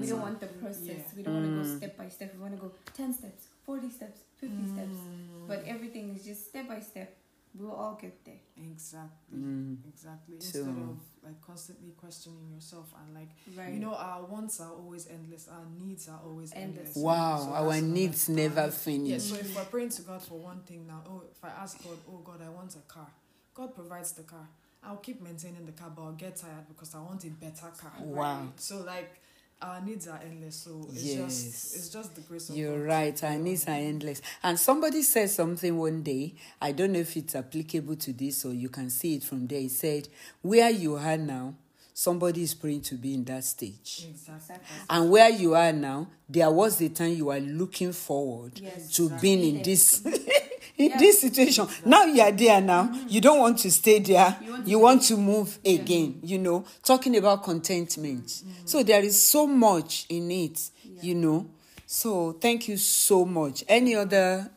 We 0.00 0.06
don't 0.12 0.20
want 0.20 0.38
the 0.40 0.46
process. 0.62 0.86
Yeah. 0.86 1.16
We 1.16 1.22
don't 1.24 1.34
want 1.38 1.46
to 1.46 1.54
go 1.62 1.64
Mm. 1.68 1.76
step 1.78 1.96
by 1.96 2.08
step. 2.10 2.34
We 2.34 2.40
want 2.42 2.54
to 2.56 2.60
go 2.60 2.70
10 2.94 3.12
steps, 3.14 3.46
40 3.64 3.90
steps, 3.90 4.20
50 4.36 4.64
steps. 4.74 4.96
Mm. 4.98 5.48
But 5.48 5.64
everything 5.66 6.14
is 6.14 6.24
just 6.26 6.46
step 6.48 6.68
by 6.68 6.80
step. 6.80 7.16
We'll 7.54 7.72
all 7.72 7.98
get 8.00 8.24
there. 8.24 8.38
exactly, 8.56 9.38
Mm. 9.38 9.78
exactly. 9.88 10.38
So- 10.40 10.60
Instead 10.60 10.68
of 10.82 10.98
like 11.24 11.40
constantly 11.40 11.90
questioning 11.96 12.50
yourself 12.54 12.92
and 13.02 13.14
like 13.14 13.30
Right. 13.56 13.74
you 13.74 13.80
know 13.80 13.94
our 13.94 14.24
wants 14.24 14.60
are 14.60 14.72
always 14.72 15.06
endless, 15.08 15.48
our 15.48 15.64
needs 15.66 16.08
are 16.08 16.20
always 16.24 16.52
Endless. 16.52 16.78
endless. 16.88 16.96
Wow, 16.96 17.38
So 17.44 17.50
our 17.54 17.80
needs 17.80 18.28
another- 18.28 18.42
never 18.48 18.60
Yeah, 18.66 18.70
finish. 18.70 19.22
so 19.24 19.34
if 19.34 19.54
we're 19.56 19.64
praying 19.64 19.90
to 19.90 20.02
God 20.02 20.22
for 20.22 20.38
one 20.38 20.60
thing 20.62 20.86
now, 20.86 21.02
oh, 21.06 21.22
if 21.30 21.44
I 21.44 21.48
ask 21.48 21.82
God, 21.82 21.98
oh 22.08 22.18
God, 22.18 22.40
I 22.40 22.48
want 22.50 22.76
a 22.76 22.80
car, 22.80 23.10
God 23.54 23.74
provides 23.74 24.12
the 24.12 24.22
car. 24.22 24.48
I'll 24.82 24.96
keep 24.98 25.20
maintaining 25.20 25.66
the 25.66 25.72
car, 25.72 25.90
but 25.90 26.02
I'll 26.02 26.12
get 26.12 26.36
tired 26.36 26.66
because 26.68 26.94
I 26.94 27.00
want 27.02 27.24
a 27.24 27.30
better 27.30 27.70
car. 27.76 27.92
Wow. 28.00 28.52
So 28.56 28.82
like 28.82 29.20
our 29.62 29.80
needs 29.82 30.08
are 30.08 30.20
endless. 30.24 30.56
So 30.56 30.86
it's 30.92 31.02
Yes. 31.04 31.16
just 31.16 31.76
it's 31.76 31.88
just 31.90 32.14
the 32.14 32.20
grace 32.22 32.48
of 32.48 32.56
You're 32.56 32.78
God. 32.78 32.86
right. 32.94 33.24
Our 33.24 33.36
needs 33.36 33.66
are 33.68 33.72
endless. 33.72 34.22
And 34.42 34.58
somebody 34.58 35.02
said 35.02 35.30
something 35.30 35.76
one 35.78 36.02
day. 36.02 36.34
I 36.60 36.72
don't 36.72 36.92
know 36.92 37.00
if 37.00 37.16
it's 37.16 37.34
applicable 37.34 37.96
to 37.96 38.12
this 38.12 38.44
or 38.44 38.54
you 38.54 38.68
can 38.68 38.90
see 38.90 39.16
it 39.16 39.22
from 39.24 39.46
there. 39.46 39.60
He 39.60 39.68
said, 39.68 40.08
Where 40.42 40.70
you 40.70 40.96
are 40.96 41.16
now, 41.18 41.54
somebody 41.92 42.42
is 42.42 42.54
praying 42.54 42.80
to 42.82 42.94
be 42.94 43.12
in 43.14 43.24
that 43.24 43.44
stage. 43.44 44.06
Exactly. 44.08 44.54
Exactly. 44.56 44.66
And 44.88 45.10
where 45.10 45.28
you 45.30 45.54
are 45.54 45.72
now, 45.72 46.08
there 46.28 46.50
was 46.50 46.78
the 46.78 46.88
time 46.88 47.12
you 47.14 47.28
are 47.30 47.40
looking 47.40 47.92
forward 47.92 48.58
Yes. 48.58 48.94
to 48.96 49.10
being 49.20 49.56
in 49.56 49.62
this 49.62 50.02
in 50.80 50.90
Yeah. 50.90 50.98
this 50.98 51.20
situation. 51.20 51.68
Now 51.84 52.04
you 52.04 52.22
are 52.22 52.32
there 52.32 52.60
now. 52.60 52.90
You 53.06 53.20
don't 53.20 53.38
want 53.38 53.58
to 53.60 53.70
stay 53.70 53.98
there. 53.98 54.36
You 54.40 54.50
want 54.50 54.64
to 54.64 54.70
You 54.70 54.78
want 54.78 55.02
to 55.02 55.16
move 55.16 55.58
again, 55.64 56.20
you 56.22 56.38
know, 56.38 56.64
talking 56.82 57.16
about 57.16 57.44
contentment. 57.44 58.42
So 58.64 58.82
there 58.82 59.02
is 59.04 59.20
so 59.20 59.46
much 59.46 60.06
in 60.08 60.30
it, 60.30 60.70
Yeah. 60.82 61.02
you 61.02 61.14
know. 61.16 61.46
So 61.86 62.32
thank 62.32 62.68
you 62.68 62.76
so 62.78 63.24
much. 63.26 63.62
Any 63.68 63.94
other 63.94 64.50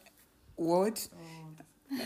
word? 0.57 0.99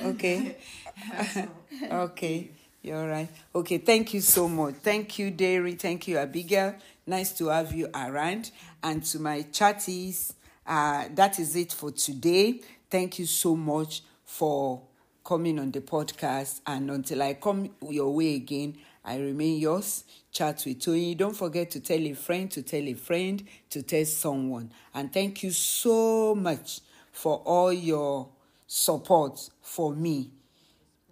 Okay. 0.04 0.58
Okay. 1.92 2.50
You're 2.82 3.08
right. 3.08 3.30
Okay, 3.54 3.78
thank 3.80 4.14
you 4.14 4.22
so 4.22 4.48
much. 4.50 4.76
Thank 4.76 5.20
you, 5.20 5.30
Dairy. 5.30 5.76
Thank 5.76 6.08
you, 6.08 6.18
Abigail. 6.18 6.76
Nice 7.06 7.34
to 7.34 7.48
have 7.48 7.74
you 7.74 7.88
around. 7.94 8.50
And 8.82 9.04
to 9.06 9.20
my 9.20 9.44
chatties, 9.52 10.34
uh, 10.66 11.06
that 11.14 11.38
is 11.40 11.56
it 11.56 11.74
for 11.74 11.92
today. 11.92 12.62
Thank 12.90 13.20
you 13.20 13.26
so 13.26 13.56
much 13.56 14.02
for 14.24 14.82
coming 15.24 15.60
on 15.60 15.72
the 15.72 15.82
podcast. 15.82 16.62
And 16.66 16.90
until 16.90 17.22
I 17.22 17.34
come 17.34 17.70
your 17.90 18.14
way 18.14 18.36
again, 18.36 18.78
I 19.04 19.18
remain 19.18 19.60
yours. 19.60 20.04
Chat 20.32 20.64
with 20.66 20.80
Toyin. 20.80 21.18
Don't 21.18 21.36
forget 21.36 21.72
to 21.72 21.80
tell 21.80 22.00
a 22.00 22.14
friend, 22.14 22.50
to 22.52 22.62
tell 22.62 22.88
a 22.88 22.94
friend, 22.94 23.44
to 23.72 23.82
tell 23.82 24.06
someone. 24.06 24.72
And 24.94 25.12
thank 25.12 25.44
you 25.44 25.52
so 25.52 26.36
much 26.36 26.82
for 27.12 27.38
all 27.46 27.74
your 27.74 28.30
support 28.68 29.50
for 29.62 29.94
me. 29.94 30.32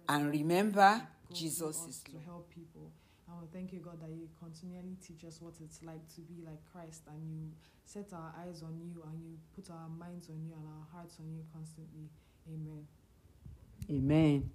And 0.08 0.30
remember, 0.30 1.02
Jesus 1.32 1.84
is 1.88 1.98
to 2.04 2.12
help 2.24 2.48
people. 2.54 2.75
And 3.36 3.44
we 3.44 3.52
thank 3.52 3.72
you, 3.72 3.84
God, 3.84 4.00
that 4.00 4.08
you 4.08 4.32
continually 4.40 4.96
teach 5.04 5.24
us 5.28 5.44
what 5.44 5.60
it's 5.60 5.84
like 5.84 6.00
to 6.16 6.24
be 6.24 6.40
like 6.40 6.56
Christ, 6.72 7.04
and 7.04 7.20
you 7.28 7.52
set 7.84 8.08
our 8.16 8.32
eyes 8.40 8.64
on 8.64 8.80
you, 8.80 9.04
and 9.04 9.20
you 9.20 9.36
put 9.52 9.68
our 9.68 9.92
minds 9.92 10.32
on 10.32 10.40
you 10.40 10.56
and 10.56 10.64
our 10.64 10.86
hearts 10.88 11.20
on 11.20 11.28
you 11.28 11.44
constantly. 11.52 12.08
Amen. 12.48 12.88
Amen. 13.92 14.50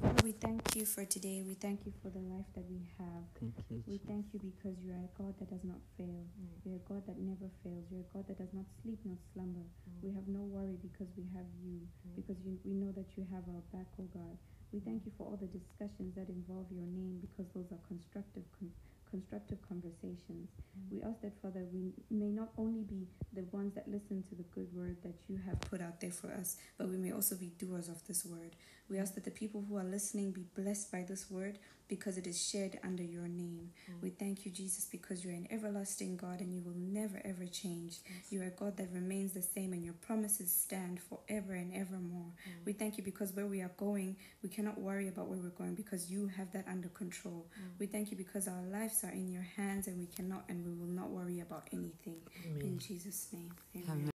Father, 0.00 0.22
we 0.22 0.32
thank 0.32 0.62
you 0.76 0.86
for 0.86 1.04
today. 1.04 1.42
We 1.42 1.54
thank 1.54 1.82
you 1.82 1.92
for 1.98 2.14
the 2.14 2.22
life 2.30 2.46
that 2.54 2.62
we 2.70 2.78
have. 3.00 3.26
Thank 3.40 3.58
you. 3.70 3.82
We 3.90 3.98
thank 4.06 4.30
you 4.30 4.38
because 4.38 4.78
you 4.84 4.92
are 4.92 5.02
a 5.02 5.12
God 5.18 5.34
that 5.40 5.50
does 5.50 5.64
not 5.64 5.82
fail. 5.96 6.22
Mm. 6.38 6.62
You're 6.62 6.78
a 6.78 6.86
God 6.86 7.02
that 7.10 7.18
never 7.18 7.50
fails. 7.64 7.90
You're 7.90 8.06
a 8.06 8.10
God 8.14 8.28
that 8.28 8.38
does 8.38 8.52
not 8.52 8.68
sleep 8.84 9.00
nor 9.02 9.16
slumber. 9.32 9.64
Mm. 9.64 10.04
We 10.04 10.10
have 10.14 10.28
no 10.28 10.44
worry 10.46 10.76
because 10.78 11.08
we 11.16 11.24
have 11.34 11.48
you, 11.64 11.80
mm. 11.82 12.14
because 12.14 12.36
you, 12.44 12.60
we 12.62 12.76
know 12.76 12.92
that 12.92 13.08
you 13.16 13.26
have 13.32 13.42
our 13.50 13.64
back, 13.72 13.88
oh 13.98 14.06
God. 14.12 14.36
We 14.72 14.80
thank 14.80 15.06
you 15.06 15.12
for 15.16 15.24
all 15.24 15.38
the 15.40 15.46
discussions 15.46 16.14
that 16.16 16.28
involve 16.28 16.66
your 16.70 16.86
name 16.86 17.20
because 17.20 17.46
those 17.54 17.70
are 17.72 17.80
constructive, 17.86 18.42
con- 18.58 18.72
constructive 19.10 19.58
conversations. 19.68 20.48
Mm-hmm. 20.50 20.96
We 20.96 21.02
ask 21.02 21.20
that, 21.22 21.40
Father, 21.40 21.64
we 21.72 21.92
may 22.10 22.30
not 22.30 22.50
only 22.58 22.82
be 22.82 23.06
the 23.32 23.44
ones 23.52 23.74
that 23.74 23.88
listen 23.88 24.24
to 24.28 24.34
the 24.34 24.42
good 24.54 24.68
word 24.74 24.96
that 25.02 25.14
you 25.28 25.38
have 25.46 25.60
put 25.60 25.80
out 25.80 26.00
there 26.00 26.10
for 26.10 26.32
us, 26.32 26.56
but 26.78 26.88
we 26.88 26.96
may 26.96 27.12
also 27.12 27.36
be 27.36 27.52
doers 27.58 27.88
of 27.88 28.04
this 28.06 28.24
word. 28.24 28.56
We 28.88 28.98
ask 28.98 29.14
that 29.14 29.24
the 29.24 29.30
people 29.30 29.64
who 29.68 29.76
are 29.76 29.84
listening 29.84 30.32
be 30.32 30.44
blessed 30.56 30.92
by 30.92 31.02
this 31.02 31.30
word 31.30 31.58
because 31.88 32.18
it 32.18 32.26
is 32.26 32.42
shared 32.42 32.78
under 32.84 33.02
your 33.02 33.28
name. 33.28 33.70
Mm. 33.90 34.02
We 34.02 34.10
thank 34.10 34.44
you, 34.44 34.50
Jesus, 34.50 34.84
because 34.84 35.24
you're 35.24 35.34
an 35.34 35.48
everlasting 35.50 36.16
God 36.16 36.40
and 36.40 36.52
you 36.54 36.62
will 36.62 36.76
never 36.76 37.20
ever 37.24 37.46
change. 37.46 38.00
You 38.30 38.42
are 38.42 38.46
a 38.46 38.50
God 38.50 38.76
that 38.78 38.88
remains 38.92 39.32
the 39.32 39.42
same 39.42 39.72
and 39.72 39.84
your 39.84 39.94
promises 39.94 40.52
stand 40.52 41.00
forever 41.00 41.52
and 41.54 41.74
evermore. 41.74 42.32
Mm. 42.48 42.66
We 42.66 42.72
thank 42.72 42.98
you 42.98 43.04
because 43.04 43.32
where 43.34 43.46
we 43.46 43.60
are 43.60 43.72
going, 43.76 44.16
we 44.42 44.48
cannot 44.48 44.80
worry 44.80 45.08
about 45.08 45.28
where 45.28 45.38
we're 45.38 45.50
going 45.50 45.74
because 45.74 46.10
you 46.10 46.28
have 46.36 46.52
that 46.52 46.66
under 46.68 46.88
control. 46.88 47.46
Mm. 47.58 47.78
We 47.78 47.86
thank 47.86 48.10
you 48.10 48.16
because 48.16 48.48
our 48.48 48.62
lives 48.72 49.04
are 49.04 49.12
in 49.12 49.30
your 49.30 49.46
hands 49.56 49.86
and 49.86 49.98
we 49.98 50.06
cannot 50.06 50.44
and 50.48 50.64
we 50.64 50.72
will 50.72 50.92
not 50.92 51.10
worry 51.10 51.40
about 51.40 51.68
anything. 51.72 52.20
In 52.60 52.78
Jesus' 52.78 53.28
name, 53.32 53.52
amen. 53.74 54.10